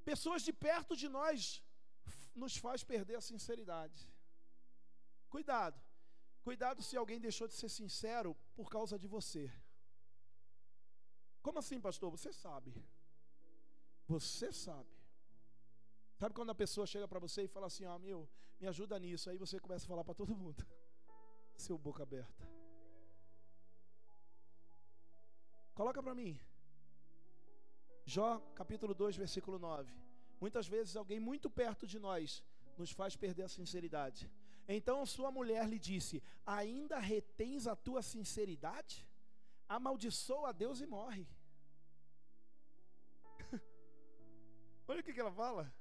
[0.10, 1.40] pessoas de perto de nós
[2.42, 4.02] nos faz perder a sinceridade.
[5.30, 5.80] Cuidado.
[6.48, 9.46] Cuidado se alguém deixou de ser sincero por causa de você.
[11.42, 12.10] Como assim, pastor?
[12.18, 12.74] Você sabe.
[14.08, 14.96] Você sabe.
[16.20, 19.00] Sabe quando a pessoa chega para você e fala assim: "Ó, oh, meu, me ajuda
[19.00, 19.30] nisso".
[19.30, 20.66] Aí você começa a falar para todo mundo.
[21.56, 22.63] Seu boca aberta.
[25.74, 26.40] Coloca para mim.
[28.06, 29.94] Jó, capítulo 2, versículo 9.
[30.40, 32.44] Muitas vezes alguém muito perto de nós
[32.78, 34.30] nos faz perder a sinceridade.
[34.68, 39.08] Então sua mulher lhe disse: Ainda retens a tua sinceridade?
[39.68, 41.28] Amaldiçoa a Deus e morre.
[44.88, 45.74] Olha o que, que ela fala.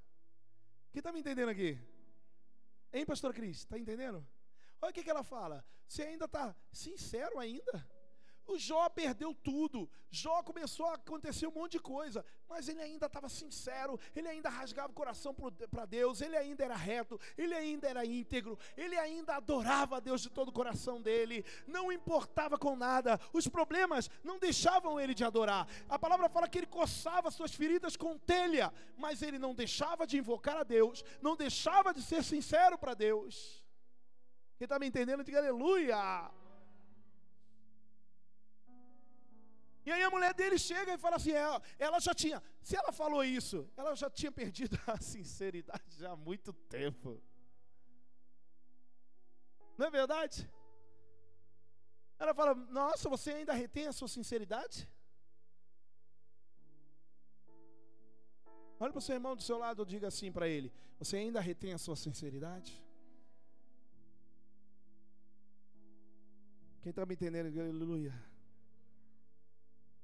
[0.91, 1.79] Quem está me entendendo aqui?
[2.93, 3.59] Hein, pastor Cris?
[3.59, 4.27] Está entendendo?
[4.81, 5.65] Olha o que, que ela fala.
[5.87, 7.87] Você ainda está sincero ainda?
[8.47, 9.89] O Jó perdeu tudo.
[10.11, 14.51] Jó começou a acontecer um monte de coisa, mas ele ainda estava sincero, ele ainda
[14.51, 15.35] rasgava o coração
[15.71, 20.21] para Deus, ele ainda era reto, ele ainda era íntegro, ele ainda adorava a Deus
[20.21, 25.25] de todo o coração dele, não importava com nada, os problemas não deixavam ele de
[25.25, 25.67] adorar.
[25.89, 30.19] A palavra fala que ele coçava suas feridas com telha, mas ele não deixava de
[30.19, 33.65] invocar a Deus, não deixava de ser sincero para Deus.
[34.59, 36.31] Quem está me entendendo, diga aleluia.
[39.85, 42.77] E aí a mulher dele chega e fala assim: ela, é, ela já tinha, se
[42.77, 47.21] ela falou isso, ela já tinha perdido a sinceridade já há muito tempo.
[49.77, 50.49] Não é verdade?
[52.19, 54.89] Ela fala: Nossa, você ainda retém a sua sinceridade?
[58.79, 61.41] Olha para o seu irmão do seu lado e diga assim para ele: Você ainda
[61.41, 62.81] retém a sua sinceridade?
[66.83, 68.32] Quem está me entendendo, aleluia.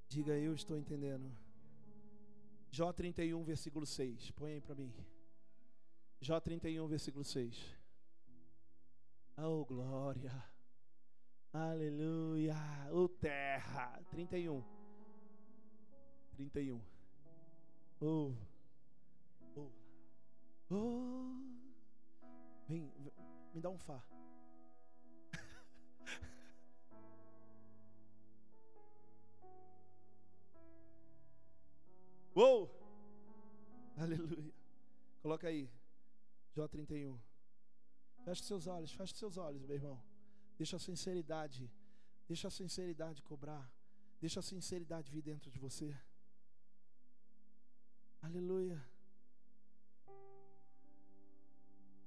[0.09, 1.30] Diga eu estou entendendo.
[2.70, 4.30] Jó 31, versículo 6.
[4.30, 4.92] Põe aí para mim.
[6.20, 7.76] Jó 31, versículo 6.
[9.36, 10.32] Oh, glória.
[11.52, 12.56] Aleluia.
[12.90, 14.00] Oh, terra.
[14.11, 14.64] 31.
[16.32, 16.80] 31.
[18.00, 18.32] Oh.
[19.54, 19.70] Oh.
[20.70, 21.36] Oh.
[22.66, 22.90] Vem,
[23.54, 24.02] me dá um Fá.
[32.39, 32.70] Uou!
[33.99, 34.55] Aleluia.
[35.20, 35.68] Coloca aí.
[36.55, 37.18] Jó 31.
[38.24, 40.01] Feche seus olhos, feche seus olhos, meu irmão.
[40.57, 41.68] Deixa a sinceridade,
[42.28, 43.66] deixa a sinceridade cobrar.
[44.20, 45.89] Deixa a sinceridade vir dentro de você.
[48.22, 48.80] Aleluia.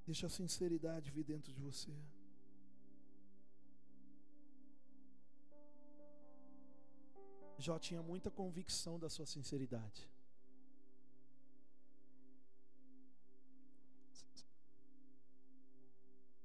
[0.06, 1.94] Deixa a sinceridade vir dentro de você.
[7.58, 10.10] Jó tinha muita convicção da sua sinceridade.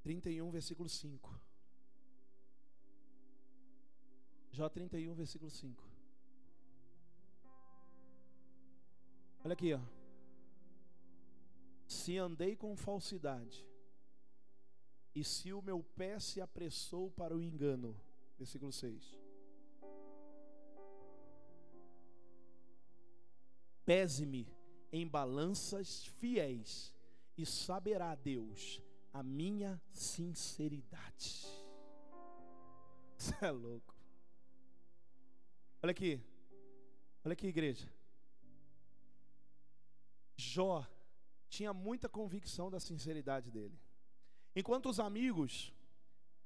[0.07, 1.41] 31, versículo 5.
[4.53, 5.83] Jó 31, versículo 5.
[9.43, 9.81] Olha aqui, ó.
[11.89, 13.67] Se andei com falsidade,
[15.13, 18.01] e se o meu pé se apressou para o engano.
[18.39, 19.19] Versículo 6.
[23.85, 24.47] Pese-me
[24.93, 26.95] em balanças fiéis,
[27.37, 28.81] e saberá Deus
[29.19, 31.47] a minha sinceridade.
[33.17, 33.95] Você é louco.
[35.83, 36.21] Olha aqui.
[37.25, 37.91] Olha aqui, igreja.
[40.37, 40.87] Jó
[41.49, 43.81] tinha muita convicção da sinceridade dele.
[44.55, 45.73] Enquanto os amigos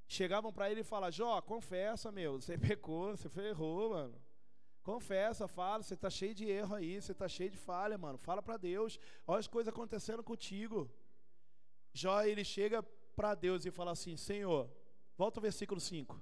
[0.06, 4.22] chegavam para ele e falavam: Jó, confessa, meu, você pecou, você errou, mano.
[4.84, 8.16] Confessa, fala, você está cheio de erro aí, você está cheio de falha, mano.
[8.16, 8.96] Fala para Deus.
[9.26, 10.88] Olha as coisas acontecendo contigo.
[11.92, 12.82] Jó ele chega
[13.14, 14.70] para Deus e fala assim: Senhor,
[15.16, 16.20] volta ao versículo 5.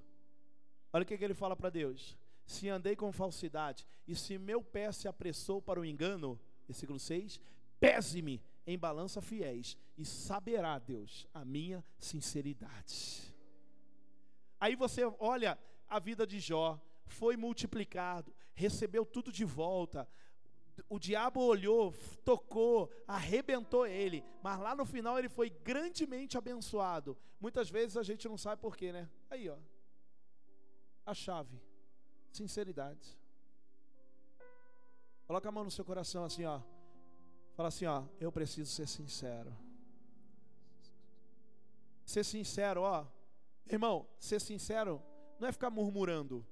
[0.91, 4.63] Olha o que, que ele fala para Deus: Se andei com falsidade e se meu
[4.63, 7.39] pé se apressou para o engano, versículo 6,
[7.79, 13.33] pese-me em balança fiéis e saberá Deus a minha sinceridade.
[14.59, 15.57] Aí você olha
[15.87, 20.07] a vida de Jó, foi multiplicado, recebeu tudo de volta,
[20.89, 21.93] o diabo olhou,
[22.25, 27.15] tocou, arrebentou ele, mas lá no final ele foi grandemente abençoado.
[27.39, 29.07] Muitas vezes a gente não sabe porquê, né?
[29.29, 29.57] Aí, ó.
[31.05, 31.61] A chave.
[32.31, 33.17] Sinceridade.
[35.27, 36.59] Coloca a mão no seu coração assim, ó.
[37.53, 39.55] Fala assim, ó, eu preciso ser sincero.
[42.03, 43.05] Ser sincero, ó.
[43.67, 45.03] Irmão, ser sincero
[45.39, 46.43] não é ficar murmurando.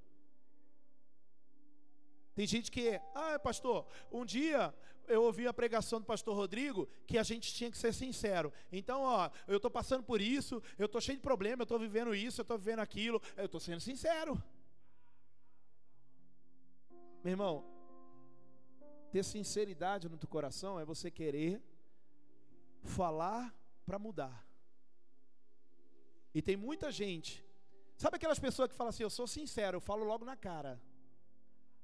[2.38, 4.72] Tem gente que, ah, pastor, um dia
[5.08, 8.52] eu ouvi a pregação do pastor Rodrigo que a gente tinha que ser sincero.
[8.70, 12.14] Então, ó, eu estou passando por isso, eu estou cheio de problema, eu estou vivendo
[12.14, 14.40] isso, eu estou vivendo aquilo, eu estou sendo sincero.
[17.24, 17.64] Meu irmão,
[19.10, 21.60] ter sinceridade no teu coração é você querer
[22.84, 23.52] falar
[23.84, 24.46] para mudar.
[26.32, 27.44] E tem muita gente,
[27.96, 30.80] sabe aquelas pessoas que falam assim, eu sou sincero, eu falo logo na cara.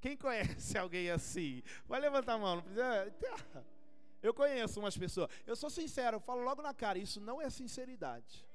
[0.04, 1.62] Quem conhece alguém assim?
[1.86, 3.64] Vai levantar a mão, não precisa.
[4.22, 5.30] Eu conheço umas pessoas.
[5.46, 6.98] Eu sou sincero, eu falo logo na cara.
[6.98, 8.46] Isso não é sinceridade.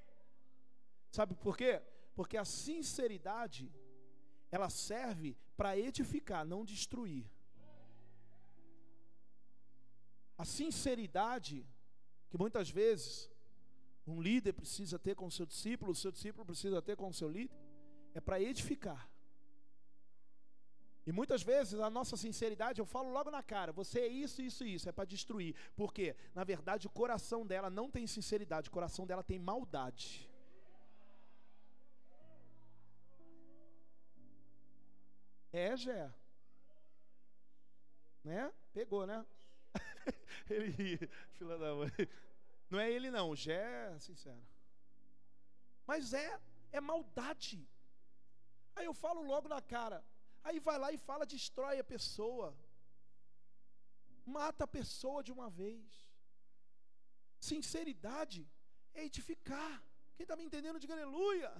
[1.11, 1.79] Sabe por quê?
[2.15, 3.71] Porque a sinceridade
[4.49, 7.29] ela serve para edificar, não destruir.
[10.35, 11.63] A sinceridade
[12.31, 13.29] que muitas vezes
[14.07, 17.13] um líder precisa ter com o seu discípulo, o seu discípulo precisa ter com o
[17.13, 17.55] seu líder,
[18.15, 19.07] é para edificar.
[21.09, 24.63] E muitas vezes a nossa sinceridade, eu falo logo na cara, você é isso, isso
[24.63, 25.55] isso, é para destruir.
[25.75, 30.29] Porque, na verdade, o coração dela não tem sinceridade, o coração dela tem maldade.
[35.51, 36.13] É, Gé.
[38.23, 38.53] Né?
[38.71, 39.25] Pegou, né?
[40.47, 41.91] ele filha da mãe.
[42.69, 44.45] Não é ele não, Gé é sincero.
[45.87, 46.39] Mas é,
[46.71, 47.67] é maldade.
[48.75, 50.05] Aí eu falo logo na cara,
[50.43, 52.47] Aí vai lá e fala, destrói a pessoa.
[54.25, 55.85] Mata a pessoa de uma vez.
[57.39, 58.41] Sinceridade
[58.93, 59.73] é edificar.
[60.15, 61.51] Quem está me entendendo, diga aleluia.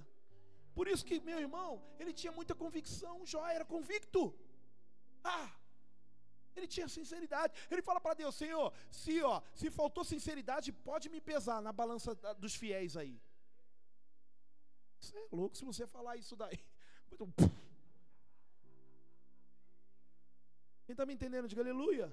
[0.74, 3.14] Por isso que, meu irmão, ele tinha muita convicção.
[3.32, 4.22] Jó era convicto.
[5.22, 5.50] Ah,
[6.56, 7.52] ele tinha sinceridade.
[7.70, 12.14] Ele fala para Deus: Senhor, se, ó, se faltou sinceridade, pode me pesar na balança
[12.44, 13.20] dos fiéis aí.
[15.00, 16.60] Você é louco se você falar isso daí.
[20.90, 21.46] Quem está me entendendo?
[21.46, 22.12] Diga aleluia.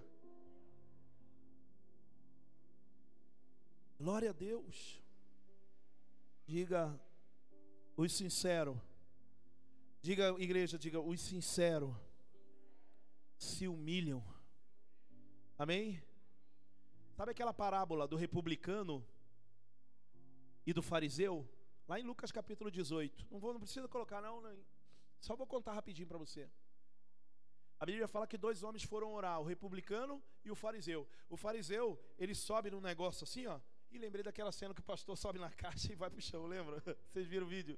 [4.00, 5.02] Glória a Deus.
[6.46, 7.02] Diga
[7.96, 8.78] os sinceros.
[10.00, 11.92] Diga, igreja, diga, os sinceros
[13.36, 14.24] se humilham.
[15.58, 16.00] Amém?
[17.16, 19.04] Sabe aquela parábola do republicano
[20.68, 21.50] e do fariseu?
[21.88, 23.26] Lá em Lucas capítulo 18.
[23.32, 24.56] Não vou, não precisa colocar não, não.
[25.20, 26.48] Só vou contar rapidinho para você.
[27.80, 31.08] A Bíblia fala que dois homens foram orar, o republicano e o fariseu.
[31.30, 33.60] O fariseu, ele sobe num negócio assim, ó.
[33.92, 36.82] E lembrei daquela cena que o pastor sobe na caixa e vai pro chão, lembra?
[37.10, 37.78] Vocês viram o vídeo?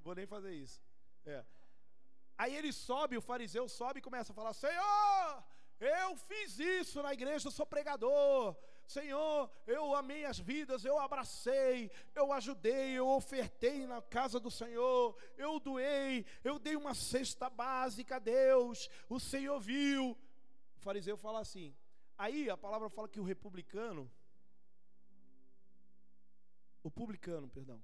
[0.00, 0.82] Vou nem fazer isso.
[1.24, 1.44] É.
[2.36, 5.44] Aí ele sobe, o fariseu sobe e começa a falar: Senhor,
[5.80, 8.56] eu fiz isso na igreja, eu sou pregador.
[8.86, 15.16] Senhor, eu amei as vidas, eu abracei, eu ajudei, eu ofertei na casa do Senhor,
[15.36, 20.16] eu doei, eu dei uma cesta básica a Deus, o Senhor viu.
[20.76, 21.74] O fariseu fala assim.
[22.16, 24.10] Aí a palavra fala que o republicano,
[26.82, 27.82] o publicano, perdão,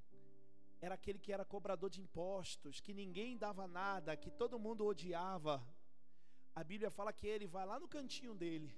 [0.81, 5.63] era aquele que era cobrador de impostos, que ninguém dava nada, que todo mundo odiava.
[6.55, 8.75] A Bíblia fala que ele vai lá no cantinho dele,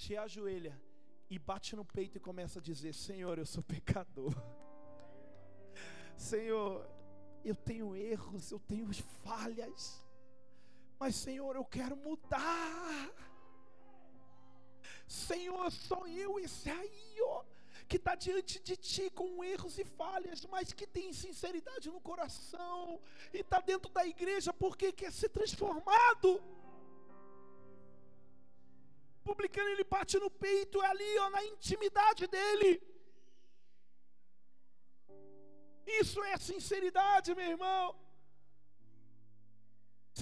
[0.00, 0.80] se ajoelha
[1.28, 4.34] e bate no peito e começa a dizer: Senhor, eu sou pecador.
[6.16, 6.88] Senhor,
[7.44, 8.92] eu tenho erros, eu tenho
[9.24, 10.04] falhas,
[10.98, 13.10] mas Senhor, eu quero mudar.
[15.06, 17.44] Senhor, sou eu esse aí, ó
[17.90, 23.00] que está diante de ti com erros e falhas, mas que tem sinceridade no coração
[23.34, 26.40] e está dentro da igreja porque quer ser transformado.
[29.30, 32.70] Publicano ele bate no peito, é ali, ó, na intimidade dele.
[36.00, 37.84] Isso é sinceridade, meu irmão.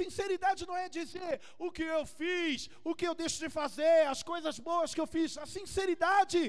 [0.01, 4.23] Sinceridade não é dizer o que eu fiz, o que eu deixo de fazer, as
[4.33, 5.39] coisas boas que eu fiz.
[5.39, 6.43] A sinceridade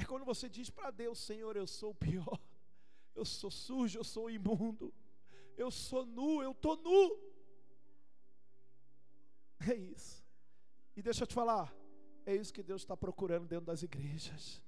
[0.00, 2.40] é quando você diz para Deus: Senhor, eu sou o pior,
[3.14, 4.88] eu sou sujo, eu sou imundo,
[5.64, 7.02] eu sou nu, eu estou nu.
[9.70, 10.23] É isso.
[10.96, 11.74] E deixa eu te falar,
[12.24, 14.62] é isso que Deus está procurando dentro das igrejas.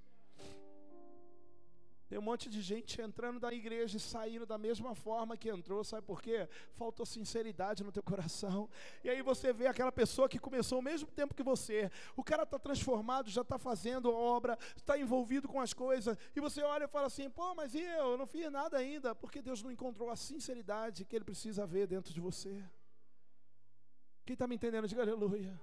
[2.09, 5.83] Tem um monte de gente entrando da igreja e saindo da mesma forma que entrou,
[5.83, 6.49] sabe por quê?
[6.75, 8.71] Faltou sinceridade no teu coração.
[9.03, 11.91] E aí você vê aquela pessoa que começou ao mesmo tempo que você.
[12.15, 16.17] O cara está transformado, já está fazendo obra, está envolvido com as coisas.
[16.35, 17.83] E você olha e fala assim: pô, mas eu?
[17.83, 19.13] Eu não fiz nada ainda.
[19.13, 22.65] Porque Deus não encontrou a sinceridade que Ele precisa ver dentro de você.
[24.25, 24.87] Quem está me entendendo?
[24.87, 25.61] Diga aleluia.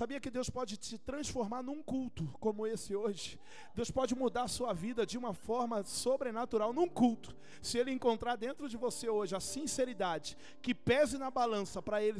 [0.00, 3.38] Sabia que Deus pode te transformar num culto como esse hoje?
[3.74, 7.36] Deus pode mudar a sua vida de uma forma sobrenatural num culto.
[7.60, 12.18] Se Ele encontrar dentro de você hoje a sinceridade que pese na balança para ele,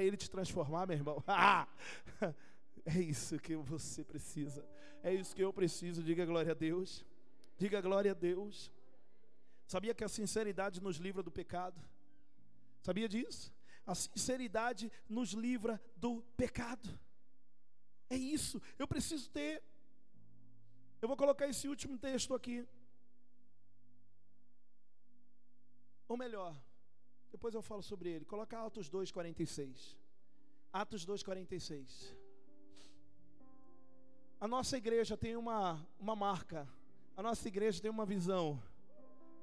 [0.00, 1.22] ele te transformar, meu irmão.
[2.86, 4.66] é isso que você precisa.
[5.02, 6.02] É isso que eu preciso.
[6.02, 7.04] Diga glória a Deus.
[7.58, 8.72] Diga glória a Deus.
[9.66, 11.78] Sabia que a sinceridade nos livra do pecado?
[12.80, 13.52] Sabia disso?
[13.86, 16.98] A sinceridade nos livra do pecado.
[18.10, 19.62] É isso, eu preciso ter.
[21.00, 22.66] Eu vou colocar esse último texto aqui.
[26.08, 26.56] Ou melhor,
[27.30, 28.24] depois eu falo sobre ele.
[28.24, 29.96] Coloca Atos 2,46.
[30.72, 32.16] Atos 2,46.
[34.40, 36.68] A nossa igreja tem uma, uma marca.
[37.16, 38.62] A nossa igreja tem uma visão.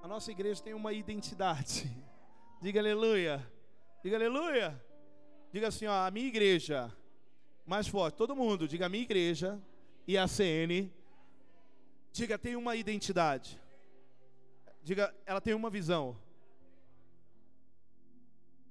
[0.02, 1.92] A nossa igreja tem uma identidade.
[2.62, 3.46] Diga aleluia.
[4.04, 4.84] Diga aleluia.
[5.52, 6.96] Diga assim, ó, a minha igreja
[7.66, 9.62] mais forte, todo mundo, diga minha igreja
[10.08, 10.92] e a CN.
[12.12, 13.60] Diga, tem uma identidade.
[14.84, 16.18] Diga, ela tem uma visão.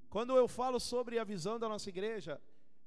[0.09, 2.41] Quando eu falo sobre a visão da nossa igreja,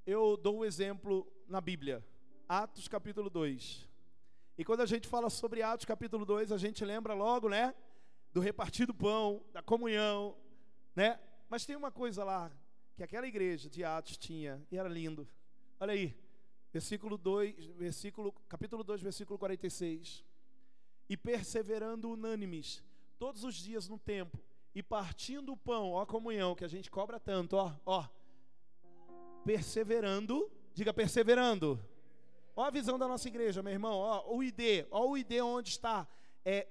[0.07, 2.03] eu dou um exemplo na Bíblia.
[2.49, 3.87] Atos capítulo 2.
[4.57, 7.75] E quando a gente fala sobre Atos capítulo 2, a gente lembra logo, né?
[8.33, 10.35] Do repartir do pão, da comunhão,
[10.97, 11.21] né?
[11.51, 12.51] Mas tem uma coisa lá
[12.97, 15.29] que aquela igreja de Atos tinha, e era lindo.
[15.81, 16.13] Olha aí,
[16.73, 20.25] versículo 2, versículo, capítulo 2, versículo 46.
[21.09, 22.83] E perseverando unânimes
[23.17, 24.43] todos os dias no templo
[24.75, 28.09] e partindo o pão, ó a comunhão que a gente cobra tanto, ó, ó.
[29.45, 31.81] Perseverando, diga perseverando.
[32.57, 35.71] Ó a visão da nossa igreja, meu irmão, ó o ID, ó o ID onde
[35.71, 36.09] está
[36.45, 36.67] é,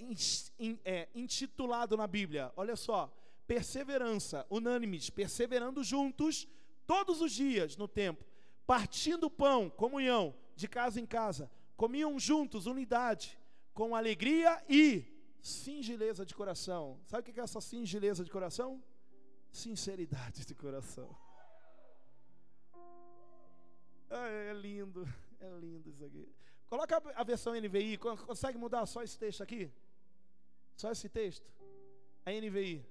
[0.60, 2.52] in, é, intitulado na Bíblia.
[2.58, 3.10] Olha só,
[3.48, 6.46] perseverança, unânimes, perseverando juntos
[6.86, 8.26] todos os dias no tempo,
[8.68, 13.40] partindo o pão, comunhão, de casa em casa, comiam juntos, unidade,
[13.74, 15.06] com alegria e
[15.42, 17.00] singeleza de coração.
[17.06, 18.84] Sabe o que é essa singeleza de coração?
[19.50, 21.16] Sinceridade de coração.
[24.10, 25.08] É lindo,
[25.40, 26.28] é lindo isso aqui.
[26.68, 29.72] Coloca a versão NVI, consegue mudar só esse texto aqui?
[30.76, 31.50] Só esse texto?
[32.26, 32.86] A NVI.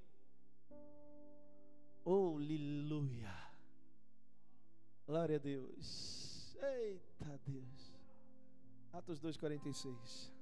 [2.02, 3.35] Oh, aleluia.
[5.06, 6.56] Glória a Deus.
[6.56, 7.94] Eita Deus.
[8.92, 10.32] Atos 2,46.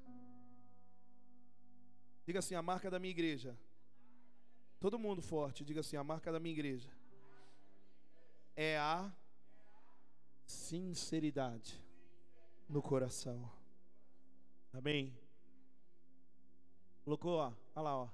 [2.24, 3.58] Diga assim: a marca da minha igreja.
[4.80, 6.90] Todo mundo forte, diga assim: a marca da minha igreja
[8.56, 9.12] é a
[10.46, 11.78] sinceridade
[12.68, 13.50] no coração.
[14.72, 15.16] Amém?
[17.04, 18.08] Colocou, ó, olha lá, ó.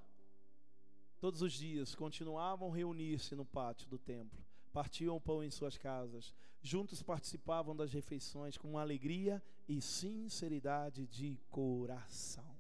[1.20, 4.42] Todos os dias continuavam reunir-se no pátio do templo,
[4.73, 11.39] partiam o pão em suas casas, juntos participavam das refeições com alegria e sinceridade de
[11.51, 12.57] coração.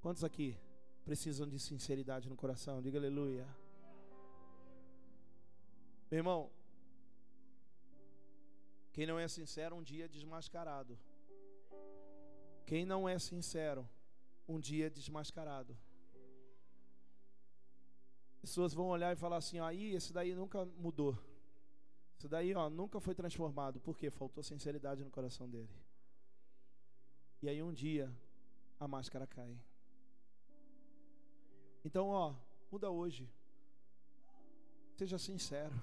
[0.00, 0.56] Quantos aqui
[1.04, 2.80] precisam de sinceridade no coração?
[2.80, 3.46] Diga aleluia.
[6.10, 6.50] Meu irmão,
[8.92, 10.98] quem não é sincero, um dia é desmascarado.
[12.66, 13.88] Quem não é sincero,
[14.48, 15.76] um dia é desmascarado.
[18.40, 21.18] Pessoas vão olhar e falar assim: aí, esse daí nunca mudou.
[22.18, 23.80] Esse daí, ó, nunca foi transformado.
[23.80, 24.10] Por quê?
[24.10, 25.70] Faltou sinceridade no coração dele.
[27.42, 28.14] E aí um dia
[28.78, 29.58] a máscara cai.
[31.84, 32.34] Então, ó,
[32.70, 33.30] muda hoje.
[34.96, 35.74] Seja sincero.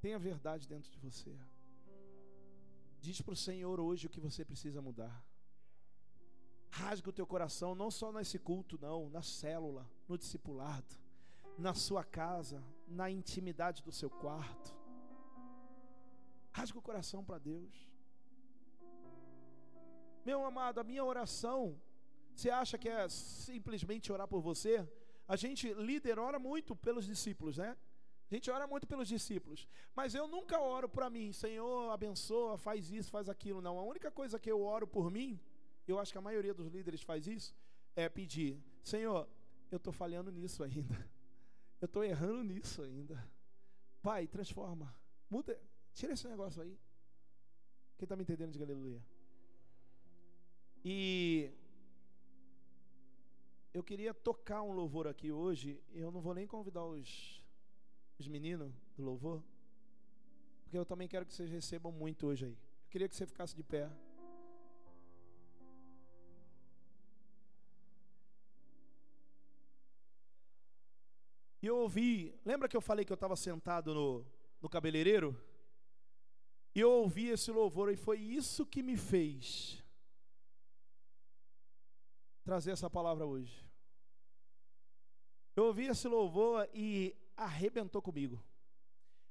[0.00, 1.38] Tenha verdade dentro de você.
[3.00, 5.24] Diz para o Senhor hoje o que você precisa mudar.
[6.70, 10.94] Rasga o teu coração, não só nesse culto, não, na célula, no discipulado,
[11.58, 14.74] na sua casa, na intimidade do seu quarto.
[16.52, 17.88] Rasga o coração para Deus.
[20.24, 21.80] Meu amado, a minha oração,
[22.34, 24.86] você acha que é simplesmente orar por você?
[25.26, 27.76] A gente líder ora muito pelos discípulos, né?
[28.30, 32.90] A gente ora muito pelos discípulos, mas eu nunca oro para mim, Senhor, abençoa, faz
[32.92, 33.76] isso, faz aquilo, não.
[33.78, 35.40] A única coisa que eu oro por mim,
[35.86, 37.54] eu acho que a maioria dos líderes faz isso,
[37.96, 39.28] é pedir: Senhor,
[39.70, 40.96] eu estou falhando nisso ainda,
[41.80, 43.22] eu estou errando nisso ainda.
[44.02, 44.94] Pai, transforma,
[45.28, 45.60] muda,
[45.92, 46.78] tira esse negócio aí.
[47.96, 49.02] Quem está me entendendo, diga aleluia.
[50.84, 51.52] E
[53.72, 57.40] eu queria tocar um louvor aqui hoje, eu não vou nem convidar os
[58.20, 59.42] os meninos do louvor,
[60.62, 62.52] porque eu também quero que vocês recebam muito hoje aí.
[62.52, 63.90] Eu queria que você ficasse de pé.
[71.62, 74.26] E eu ouvi, lembra que eu falei que eu estava sentado no,
[74.60, 75.38] no cabeleireiro?
[76.74, 79.84] E eu ouvi esse louvor e foi isso que me fez
[82.44, 83.68] trazer essa palavra hoje.
[85.54, 88.42] Eu ouvi esse louvor e arrebentou comigo.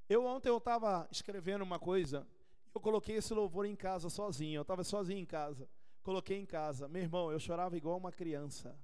[0.07, 2.27] Eu ontem eu estava escrevendo uma coisa,
[2.73, 5.69] eu coloquei esse louvor em casa sozinho, eu estava sozinho em casa.
[6.03, 6.87] Coloquei em casa.
[6.87, 8.77] Meu irmão, eu chorava igual uma criança.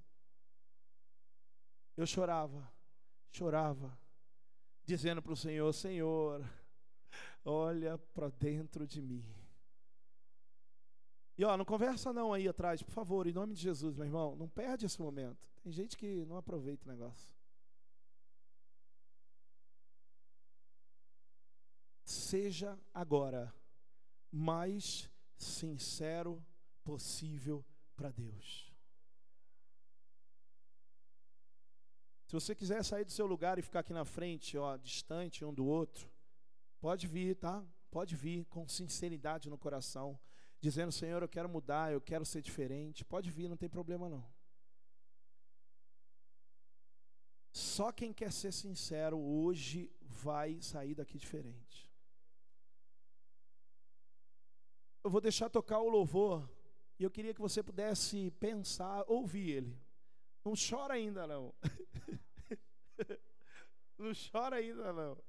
[1.96, 2.70] Eu chorava,
[3.36, 3.98] chorava,
[4.84, 6.48] dizendo para o Senhor: Senhor,
[7.44, 9.24] olha para dentro de mim.
[11.38, 14.34] E ó, não conversa não aí atrás, por favor, em nome de Jesus, meu irmão.
[14.36, 15.46] Não perde esse momento.
[15.62, 17.34] Tem gente que não aproveita o negócio.
[22.02, 23.54] Seja agora
[24.32, 26.42] mais sincero
[26.82, 27.62] possível
[27.94, 28.65] para Deus.
[32.26, 35.54] Se você quiser sair do seu lugar e ficar aqui na frente, ó, distante um
[35.54, 36.10] do outro,
[36.80, 37.64] pode vir, tá?
[37.90, 40.18] Pode vir com sinceridade no coração,
[40.60, 43.04] dizendo: Senhor, eu quero mudar, eu quero ser diferente.
[43.04, 44.26] Pode vir, não tem problema não.
[47.52, 51.86] Só quem quer ser sincero hoje vai sair daqui diferente.
[55.06, 56.50] eu vou deixar tocar o louvor
[56.98, 59.80] e eu queria que você pudesse pensar, ouvir ele.
[60.46, 61.52] Não chora ainda não.
[63.98, 65.20] não chora ainda não.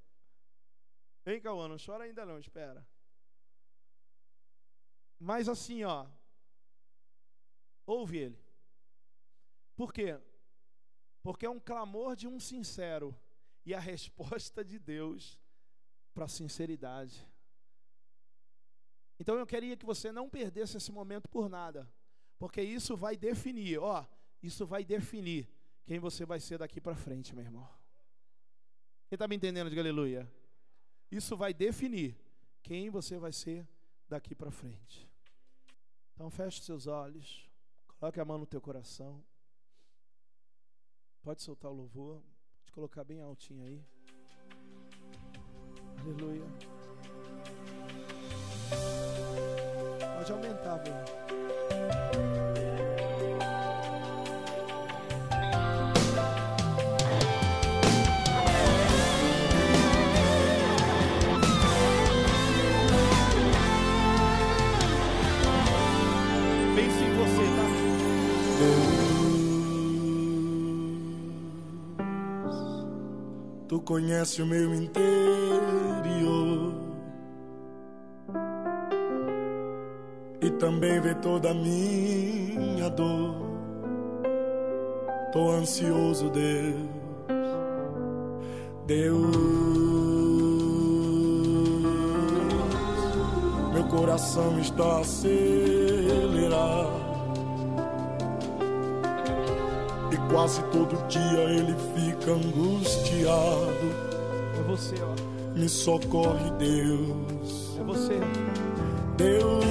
[1.25, 2.87] Vem, Cauã, não chora ainda não, espera.
[5.17, 6.07] Mas assim, ó.
[7.87, 8.39] Ouve ele.
[9.75, 10.21] Por quê?
[11.23, 13.19] Porque é um clamor de um sincero
[13.65, 15.39] e a resposta de Deus
[16.13, 17.27] para a sinceridade.
[19.19, 21.91] Então eu queria que você não perdesse esse momento por nada,
[22.37, 24.05] porque isso vai definir, ó,
[24.41, 25.49] isso vai definir
[25.85, 27.67] quem você vai ser daqui para frente, meu irmão.
[29.07, 29.69] Quem está me entendendo?
[29.69, 30.29] Diga aleluia.
[31.09, 32.17] Isso vai definir
[32.61, 33.67] quem você vai ser
[34.09, 35.09] daqui para frente.
[36.13, 37.49] Então feche seus olhos,
[37.99, 39.23] coloque a mão no teu coração.
[41.21, 42.21] Pode soltar o louvor,
[42.59, 43.85] pode colocar bem altinho aí.
[45.99, 46.45] Aleluia.
[50.17, 52.36] Pode aumentar, bem.
[73.67, 76.73] Tu conhece o meu interior
[80.41, 83.35] e também vê toda a minha dor.
[85.33, 86.87] Tô ansioso, Deus,
[88.85, 89.35] Deus.
[93.73, 97.06] Meu coração está acelerado
[100.29, 103.95] Quase todo dia ele fica angustiado.
[104.59, 105.57] É você, ó.
[105.57, 107.77] Me socorre, Deus.
[107.79, 108.19] É você.
[109.15, 109.65] Deus.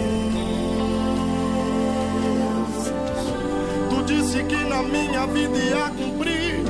[3.90, 6.64] Tu disse que na minha vida ia cumprir.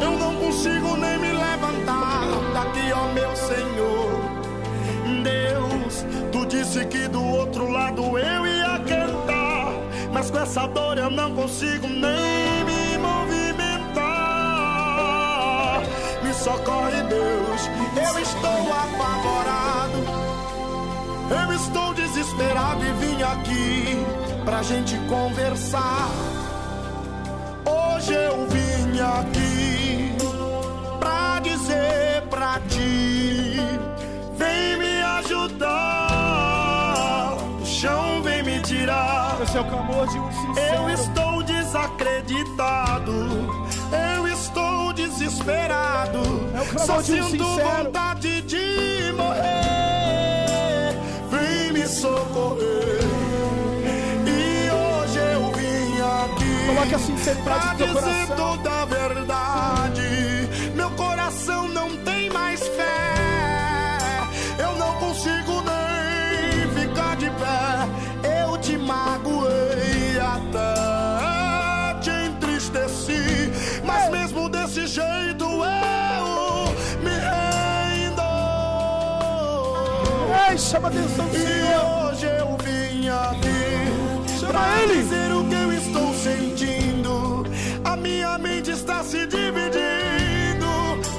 [0.00, 4.14] Eu não consigo nem me levantar daqui, ó meu Senhor.
[5.24, 9.72] Deus, tu disse que do outro lado eu ia cantar.
[10.12, 12.53] Mas com essa dor eu não consigo nem
[16.44, 17.70] socorre Deus.
[17.96, 20.04] Eu estou apavorado,
[21.30, 24.04] eu estou desesperado e vim aqui
[24.44, 26.10] pra gente conversar.
[27.64, 30.14] Hoje eu vim aqui
[31.00, 33.56] pra dizer pra ti:
[34.36, 35.72] vem me ajudar.
[37.62, 39.38] O chão vem me tirar.
[39.42, 40.74] Esse é o clamor de um sincero.
[40.74, 43.43] Eu estou desacreditado
[45.18, 46.20] desesperado.
[46.54, 47.84] É Só de um sinto sincero.
[47.84, 50.96] vontade de morrer.
[51.30, 53.00] Vem me socorrer.
[54.26, 56.66] E hoje eu vim aqui.
[56.66, 60.48] Coloque a sinceridade pra dizer toda a verdade.
[60.74, 63.03] Meu coração não tem mais fé.
[80.74, 81.46] Chama a atenção do Senhor.
[81.46, 81.76] E
[82.10, 83.86] hoje eu vim aqui
[84.40, 84.94] chama pra Ele.
[84.94, 87.44] dizer o que eu estou sentindo.
[87.84, 90.66] A minha mente está se dividindo,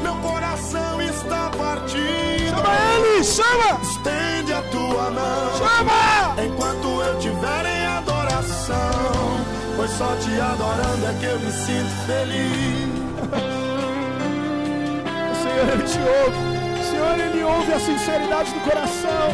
[0.01, 2.49] meu coração está partindo.
[2.49, 3.79] Chama Ele, chama.
[3.81, 5.57] Estende a tua mão.
[5.57, 6.35] Chama.
[6.45, 9.39] Enquanto eu tiver em adoração,
[9.77, 13.05] pois só te adorando é que eu me sinto feliz.
[15.31, 16.54] o Senhor, Ele te ouve.
[16.95, 19.33] Senhor, Ele ouve a sinceridade do coração.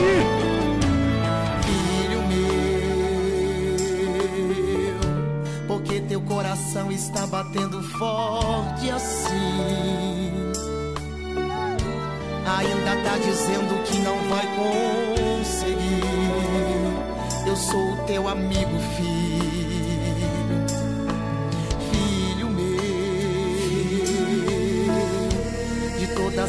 [0.00, 0.24] Meu,
[5.68, 10.32] porque teu coração está batendo forte assim.
[12.58, 16.02] Ainda tá dizendo que não vai conseguir.
[17.46, 19.23] Eu sou o teu amigo, filho.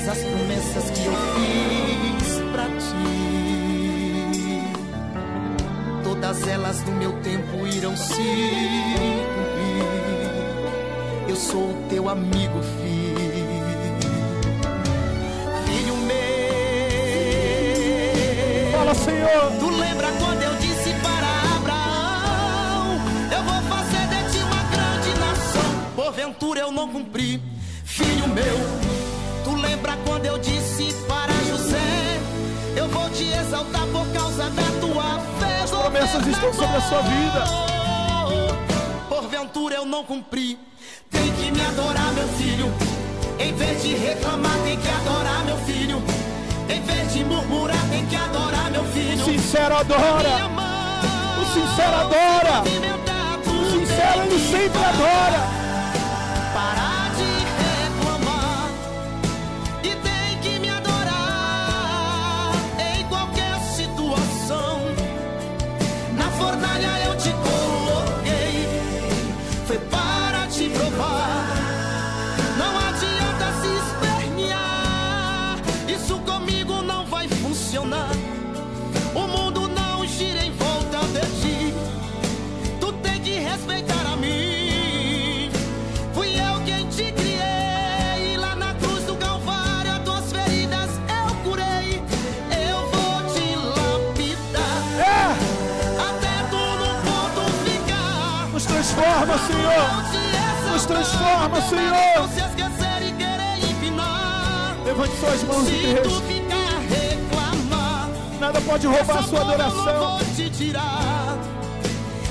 [0.06, 2.96] Todas as promessas que eu fiz pra ti.
[6.04, 8.14] Todas elas no meu tempo irão se
[9.34, 9.84] cumprir.
[11.28, 13.16] Eu sou o teu amigo, filho.
[15.66, 16.16] Filho meu.
[18.74, 19.52] Fala, Senhor.
[19.60, 23.02] Tu lembra quando eu disse para Abraão:
[23.32, 25.92] Eu vou fazer de ti uma grande nação.
[25.96, 27.42] Porventura eu não cumpri,
[27.84, 28.75] filho meu
[30.06, 32.20] quando eu disse para José:
[32.76, 35.62] Eu vou te exaltar por causa da tua fé.
[35.64, 37.44] As promessas estão sobre a sua vida.
[39.10, 40.58] Porventura eu não cumpri.
[41.10, 42.72] Tem que me adorar, meu filho.
[43.40, 46.02] Em vez de reclamar, tem que adorar, meu filho.
[46.70, 49.22] Em vez de murmurar, tem que adorar, meu filho.
[49.22, 50.30] O sincero adora.
[51.42, 52.64] O sincero adora.
[53.46, 55.55] O sincero Ele sempre adora.
[100.86, 102.18] Nos transforma, Senhor.
[102.18, 104.76] Não se esquecer e querer empinar.
[104.86, 108.10] Levante suas mãos, Se tu ficar reclamar.
[108.40, 110.18] Nada pode roubar a sua adoração.
[110.18, 111.38] vou te tirar.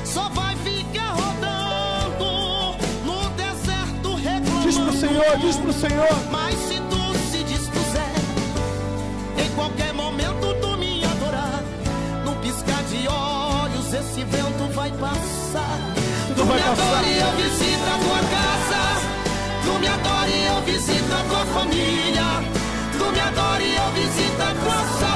[0.05, 4.63] Só vai ficar rodando no deserto reclamando.
[4.63, 6.09] Diz pro Senhor, diz pro Senhor.
[6.31, 8.15] Mas se tu se dispuser,
[9.37, 11.61] em qualquer momento tu me adorar,
[12.25, 15.94] num piscar de olhos esse vento vai passar.
[16.37, 16.83] Tu vai me passar.
[16.83, 18.83] adore e eu visito a tua casa.
[19.65, 22.29] Tu me adore e eu visito a tua família.
[22.99, 25.14] Tu me adore e eu visito a tua saúde.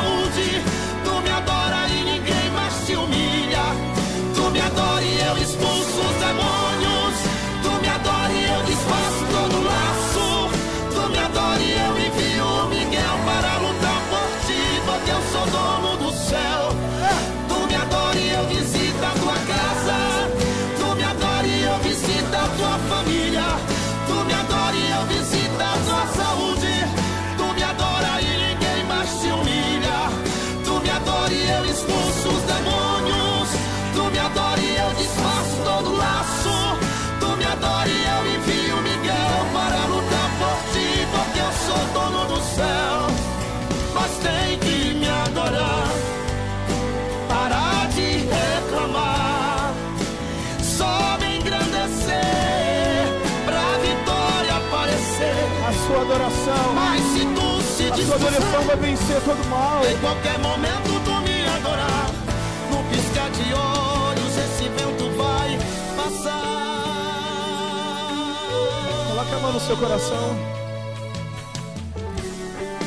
[58.18, 59.86] Adoração vai vencer todo mal.
[59.86, 62.10] em qualquer momento tu me adorar,
[62.70, 65.56] no piscar de olhos esse vento vai
[65.96, 66.38] passar.
[69.08, 70.36] Coloque a mão no seu coração.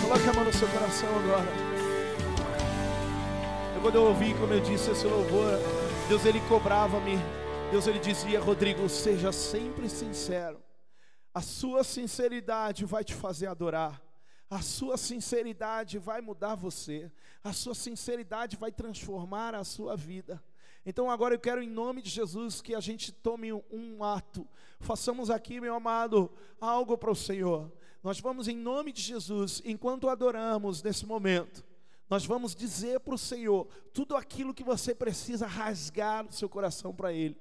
[0.02, 1.48] Coloque a mão no seu coração agora.
[3.76, 5.58] Eu, quando eu ouvi, como eu disse, esse louvor,
[6.10, 7.18] Deus ele cobrava-me.
[7.72, 10.60] Deus ele dizia, Rodrigo, seja sempre sincero.
[11.34, 14.11] A sua sinceridade vai te fazer adorar.
[14.52, 17.10] A sua sinceridade vai mudar você.
[17.42, 20.44] A sua sinceridade vai transformar a sua vida.
[20.86, 24.46] Então agora eu quero em nome de Jesus que a gente tome um, ato.
[24.82, 26.30] Façamos aqui, meu amado,
[26.60, 27.72] algo para o Senhor.
[28.04, 31.64] Nós vamos em nome de Jesus, enquanto adoramos nesse momento,
[32.10, 36.94] nós vamos dizer para o Senhor tudo aquilo que você precisa rasgar no seu coração
[36.94, 37.40] para Ele.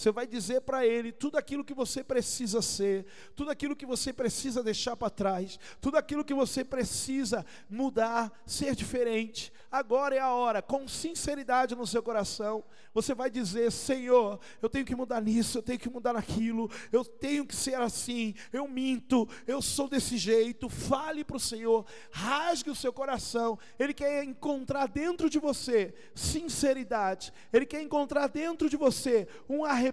[0.00, 3.04] Você vai dizer para Ele tudo aquilo que você precisa ser,
[3.36, 8.74] tudo aquilo que você precisa deixar para trás, tudo aquilo que você precisa mudar, ser
[8.74, 9.52] diferente.
[9.70, 14.86] Agora é a hora, com sinceridade no seu coração, você vai dizer: Senhor, eu tenho
[14.86, 19.28] que mudar nisso, eu tenho que mudar naquilo, eu tenho que ser assim, eu minto,
[19.46, 20.70] eu sou desse jeito.
[20.70, 23.58] Fale para o Senhor, rasgue o seu coração.
[23.78, 29.89] Ele quer encontrar dentro de você sinceridade, Ele quer encontrar dentro de você um arrependimento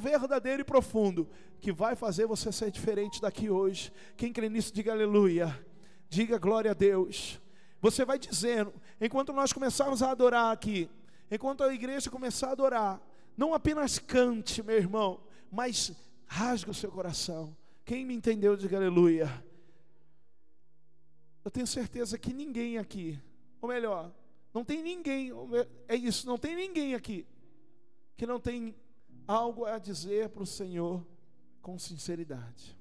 [0.00, 1.28] verdadeiro e profundo,
[1.60, 3.92] que vai fazer você ser diferente daqui hoje.
[4.16, 5.58] Quem crê nisso, diga aleluia,
[6.08, 7.40] diga glória a Deus.
[7.80, 10.88] Você vai dizendo, enquanto nós começarmos a adorar aqui,
[11.30, 13.00] enquanto a igreja começar a adorar,
[13.36, 15.20] não apenas cante, meu irmão,
[15.50, 15.92] mas
[16.26, 17.56] rasgue o seu coração.
[17.84, 19.44] Quem me entendeu, diga aleluia.
[21.44, 23.20] Eu tenho certeza que ninguém aqui,
[23.60, 24.10] ou melhor,
[24.52, 25.30] não tem ninguém,
[25.86, 27.26] é isso, não tem ninguém aqui
[28.16, 28.74] que não tem
[29.26, 31.04] algo a dizer para o Senhor
[31.62, 32.78] com sinceridade.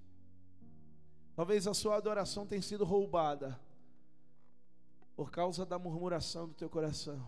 [1.35, 3.59] Talvez a sua adoração tenha sido roubada
[5.15, 7.27] por causa da murmuração do teu coração.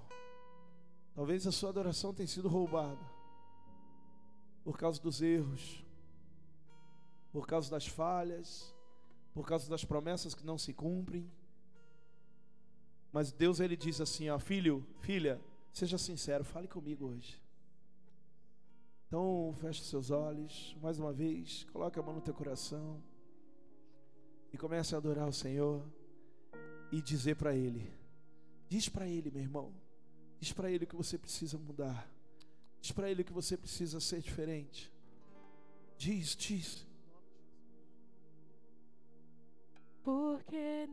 [1.13, 3.03] Talvez a sua adoração tenha sido roubada
[4.63, 5.84] por causa dos erros,
[7.32, 8.76] por causa das falhas,
[9.34, 11.32] por causa das promessas que não se cumprem.
[13.11, 15.41] Mas Deus ele diz assim, ó, filho, filha,
[15.72, 17.44] seja sincero, fale comigo hoje.
[19.16, 23.01] Então, feche seus olhos, mais uma vez, coloque a mão no teu coração
[24.51, 25.82] e comece a adorar o Senhor
[26.91, 27.89] e dizer para Ele:
[28.68, 29.74] diz para Ele, meu irmão,
[30.38, 32.11] diz para Ele que você precisa mudar,
[32.82, 34.91] Diz para ele que você precisa ser diferente.
[35.97, 36.86] Diz, diz.
[40.03, 40.88] Porque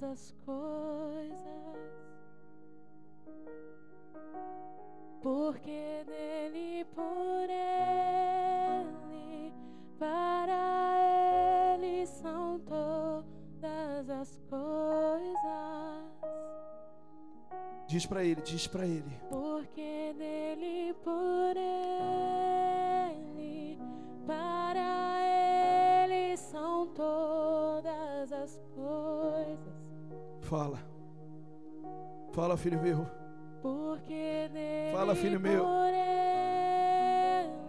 [0.00, 1.36] todas as coisas.
[5.22, 8.82] Porque nele, por ele,
[9.98, 10.96] para
[11.76, 14.80] ele são todas as coisas.
[17.86, 19.20] Diz para ele, diz para ele.
[32.60, 33.06] Filho meu.
[33.62, 35.64] Porque nele, Fala, filho meu.
[35.64, 35.92] por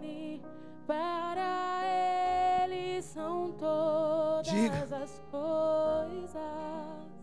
[0.00, 0.42] ele,
[0.86, 1.82] para
[2.64, 4.86] ele são todas Diga.
[5.02, 6.40] as coisas.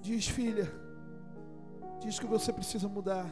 [0.02, 0.72] Diz, filha.
[2.00, 3.26] Diz que você precisa mudar.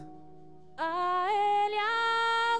[0.77, 2.59] A ele a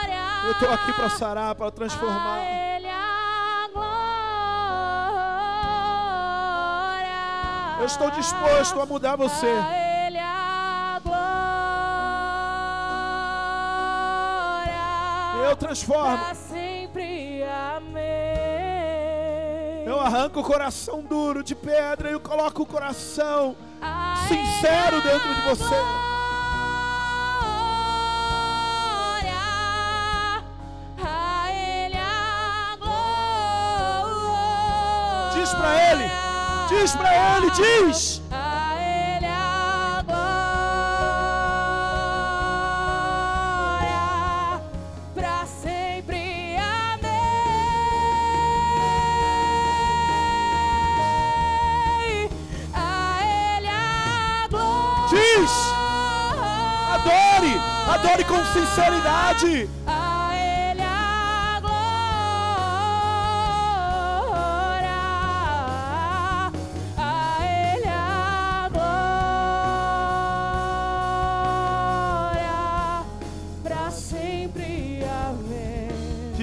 [0.00, 0.48] glória.
[0.48, 2.40] Eu tô aqui para sarar, para transformar.
[7.80, 9.54] Eu estou disposto a mudar você.
[15.48, 16.22] Eu transformo.
[19.86, 23.56] Eu arranco o coração duro de pedra e eu coloco o coração
[24.28, 25.74] sincero dentro de você.
[35.56, 35.80] glória.
[35.80, 36.29] A ele.
[36.70, 37.50] Diz pra ele.
[37.50, 38.19] Diz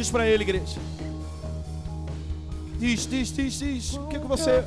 [0.08, 0.80] Diz pra ele, igreja.
[2.80, 3.94] Diz, diz, diz, diz.
[3.98, 4.64] O que, que você.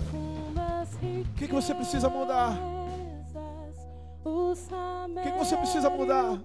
[1.02, 2.58] O que que você precisa mudar?
[4.22, 6.38] O que que você precisa mudar?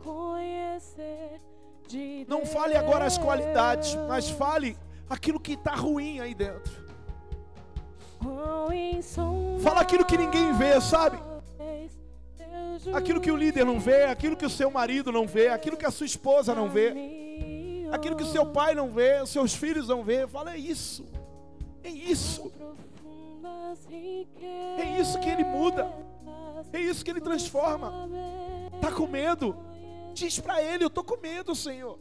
[2.26, 4.78] Não fale agora as qualidades, mas fale
[5.10, 6.72] aquilo que está ruim aí dentro.
[9.60, 11.20] Fala aquilo que ninguém vê, sabe?
[12.94, 15.86] Aquilo que o líder não vê, aquilo que o seu marido não vê, aquilo que
[15.86, 16.94] a sua esposa não vê,
[17.92, 20.28] aquilo que o seu pai não vê, os seus filhos não vê.
[20.28, 21.06] Fala é isso.
[21.84, 22.52] É isso.
[24.78, 25.92] É isso que ele muda.
[26.74, 28.10] É isso que ele transforma.
[28.82, 29.56] Tá com medo?
[30.14, 32.00] Diz para ele, eu tô com medo, Senhor.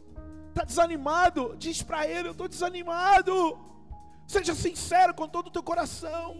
[0.55, 1.55] Tá desanimado?
[1.59, 3.59] Diz para ele, eu tô desanimado.
[4.27, 6.37] Seja sincero com todo o teu coração.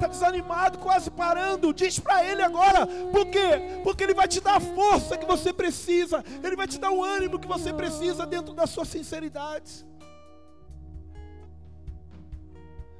[0.00, 1.72] Tá desanimado, quase parando.
[1.72, 2.86] Diz para ele agora.
[2.86, 3.80] Por quê?
[3.84, 6.24] Porque ele vai te dar a força que você precisa.
[6.42, 9.86] Ele vai te dar o ânimo que você precisa dentro da sua sinceridade.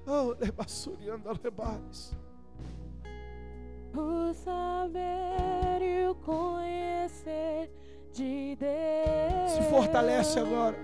[0.07, 2.15] Oh, lebas.
[3.95, 7.71] O saber e o conhecer
[8.13, 9.51] de Deus.
[9.51, 10.77] Se fortalece agora.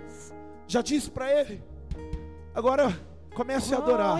[0.66, 1.62] Já disse para ele.
[2.54, 2.94] Agora
[3.34, 4.18] comece a adorar.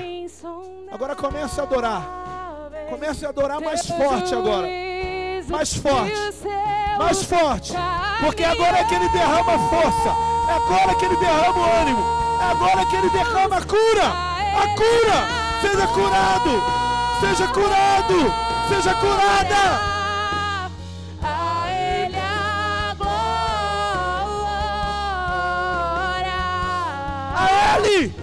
[0.91, 2.03] Agora comece a adorar.
[2.89, 4.67] Comece a adorar mais forte agora.
[5.49, 6.15] Mais forte.
[6.99, 7.75] Mais forte.
[8.25, 10.17] Porque agora é que ele derrama força.
[10.49, 12.01] É agora que ele derrama o ânimo.
[12.41, 14.09] É agora que ele derrama a cura.
[14.57, 15.43] A cura.
[15.61, 16.63] Seja curado.
[17.21, 18.33] Seja curado.
[18.69, 19.93] Seja curada.
[27.35, 28.22] A ele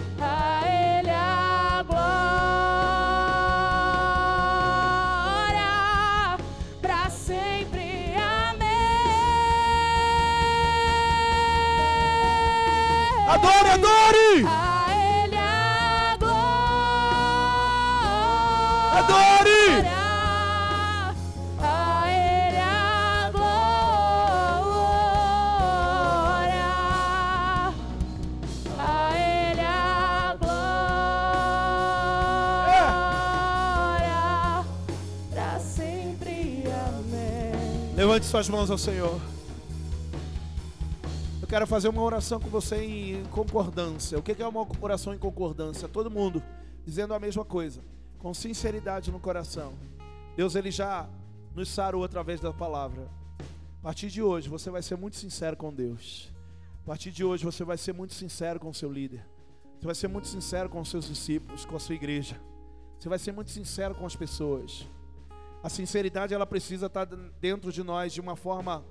[13.42, 14.44] Adore, adore.
[14.46, 14.86] A
[15.24, 16.40] ele a glória.
[18.98, 19.88] Adore.
[21.58, 23.60] A ele a glória.
[28.78, 30.36] A ele a
[34.00, 34.64] glória.
[35.32, 37.94] Pra sempre, amém.
[37.96, 39.18] Levante suas mãos ao Senhor.
[41.50, 44.16] Quero fazer uma oração com você em concordância.
[44.16, 45.88] O que é uma oração em concordância?
[45.88, 46.40] Todo mundo
[46.84, 47.80] dizendo a mesma coisa,
[48.20, 49.72] com sinceridade no coração.
[50.36, 51.10] Deus ele já
[51.52, 53.10] nos sarou através da palavra.
[53.80, 56.32] A partir de hoje você vai ser muito sincero com Deus.
[56.84, 59.26] A partir de hoje você vai ser muito sincero com o seu líder.
[59.80, 62.40] Você vai ser muito sincero com os seus discípulos, com a sua igreja.
[62.96, 64.86] Você vai ser muito sincero com as pessoas.
[65.64, 67.06] A sinceridade ela precisa estar
[67.40, 68.84] dentro de nós de uma forma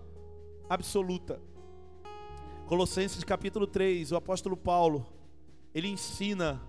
[0.70, 1.39] absoluta.
[2.70, 5.03] Colossenses capítulo 3, o apóstolo Paulo,
[5.74, 6.61] ele ensina,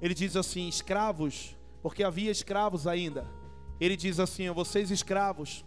[0.00, 3.26] ele diz assim: escravos, porque havia escravos ainda.
[3.80, 5.64] Ele diz assim: vocês escravos,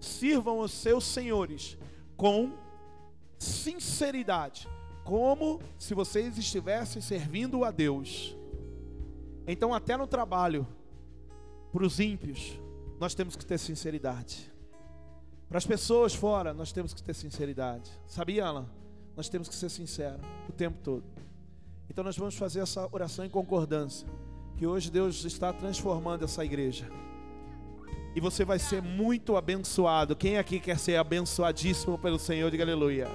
[0.00, 1.76] sirvam os seus senhores
[2.16, 2.54] com
[3.38, 4.66] sinceridade,
[5.04, 8.34] como se vocês estivessem servindo a Deus.
[9.46, 10.66] Então, até no trabalho,
[11.70, 12.58] para os ímpios,
[12.98, 14.50] nós temos que ter sinceridade.
[15.50, 17.90] Para as pessoas fora, nós temos que ter sinceridade.
[18.06, 18.83] Sabia, Alan?
[19.16, 21.04] Nós temos que ser sinceros o tempo todo.
[21.88, 24.08] Então nós vamos fazer essa oração em concordância.
[24.56, 26.88] Que hoje Deus está transformando essa igreja.
[28.14, 30.14] E você vai ser muito abençoado.
[30.14, 32.50] Quem aqui quer ser abençoadíssimo pelo Senhor?
[32.50, 33.08] Diga aleluia.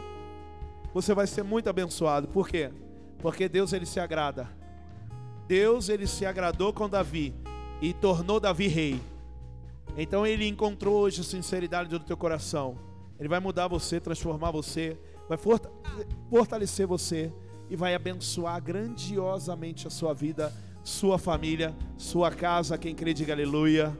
[0.94, 2.28] Você vai ser muito abençoado.
[2.28, 2.72] Por quê?
[3.20, 4.50] Porque Deus ele se agrada.
[5.48, 7.34] Deus ele se agradou com Davi
[7.82, 9.02] e tornou Davi rei.
[9.98, 12.78] Então ele encontrou hoje a sinceridade do teu coração.
[13.18, 14.98] Ele vai mudar você, transformar você,
[15.30, 15.38] vai
[16.30, 17.32] fortalecer você
[17.70, 20.52] e vai abençoar grandiosamente a sua vida,
[20.84, 22.80] sua família, sua casa.
[22.80, 23.96] Quem crê, diga aleluia.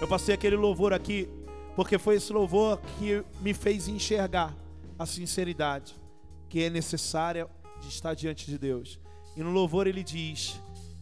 [0.00, 1.28] Eu passei aquele louvor aqui,
[1.76, 4.56] porque foi esse louvor que me fez enxergar
[4.98, 5.94] a sinceridade
[6.48, 7.46] que é necessária
[7.82, 8.98] de estar diante de Deus.
[9.36, 10.58] E no louvor ele diz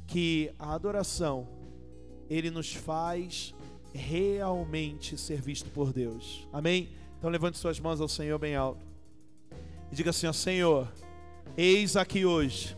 [0.09, 1.47] que a adoração
[2.29, 3.55] ele nos faz
[3.95, 6.49] realmente ser visto por Deus.
[6.53, 6.91] Amém?
[7.19, 8.92] Então levante suas mãos ao Senhor bem alto.
[9.93, 10.89] E diga assim: ó Senhor,
[11.57, 12.77] eis aqui hoje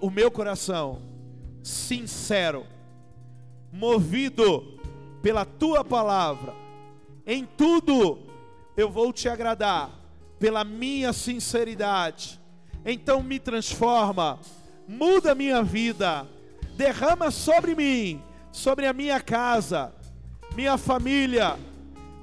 [0.00, 1.00] o meu coração
[1.62, 2.66] sincero,
[3.72, 4.78] movido
[5.22, 6.54] pela tua palavra.
[7.26, 8.18] Em tudo
[8.76, 9.90] eu vou te agradar
[10.38, 12.40] pela minha sinceridade.
[12.84, 14.40] Então me transforma,
[14.88, 16.28] muda minha vida,
[16.76, 19.94] derrama sobre mim, sobre a minha casa,
[20.56, 21.56] minha família,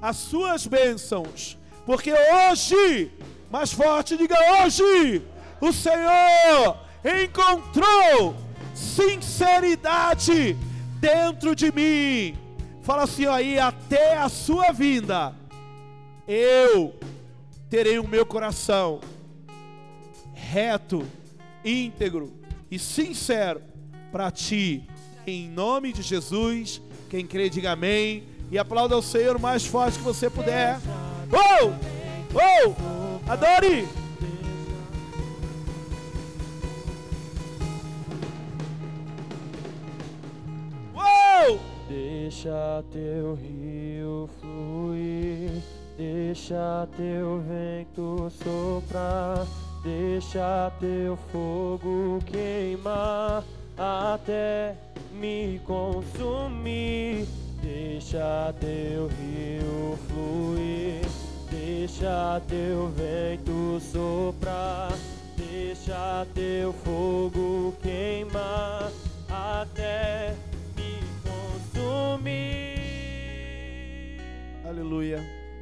[0.02, 1.56] as suas bênçãos,
[1.90, 3.10] porque hoje,
[3.50, 5.24] mais forte, diga hoje,
[5.60, 6.78] o Senhor
[7.24, 8.36] encontrou
[8.72, 10.56] sinceridade
[11.00, 12.38] dentro de mim.
[12.80, 15.34] Fala assim aí, até a sua vinda,
[16.28, 16.94] eu
[17.68, 19.00] terei o meu coração
[20.32, 21.04] reto,
[21.64, 22.32] íntegro
[22.70, 23.62] e sincero
[24.12, 24.88] para ti.
[25.26, 28.22] Em nome de Jesus, quem crê, diga amém.
[28.48, 30.78] E aplauda o Senhor mais forte que você puder.
[31.32, 31.72] Oh!
[32.34, 33.20] Oh!
[33.30, 33.86] Adore!
[40.94, 41.60] Uou!
[41.88, 45.62] Deixa teu rio fluir,
[45.96, 49.46] deixa teu vento soprar,
[49.84, 53.44] deixa teu fogo queimar
[53.76, 54.74] até
[55.12, 57.26] me consumir.
[57.62, 61.02] Deixa teu rio fluir,
[61.50, 64.92] deixa teu vento soprar,
[65.36, 68.90] deixa teu fogo queimar
[69.28, 70.34] até
[70.76, 72.30] me consumir.
[74.66, 75.39] Aleluia.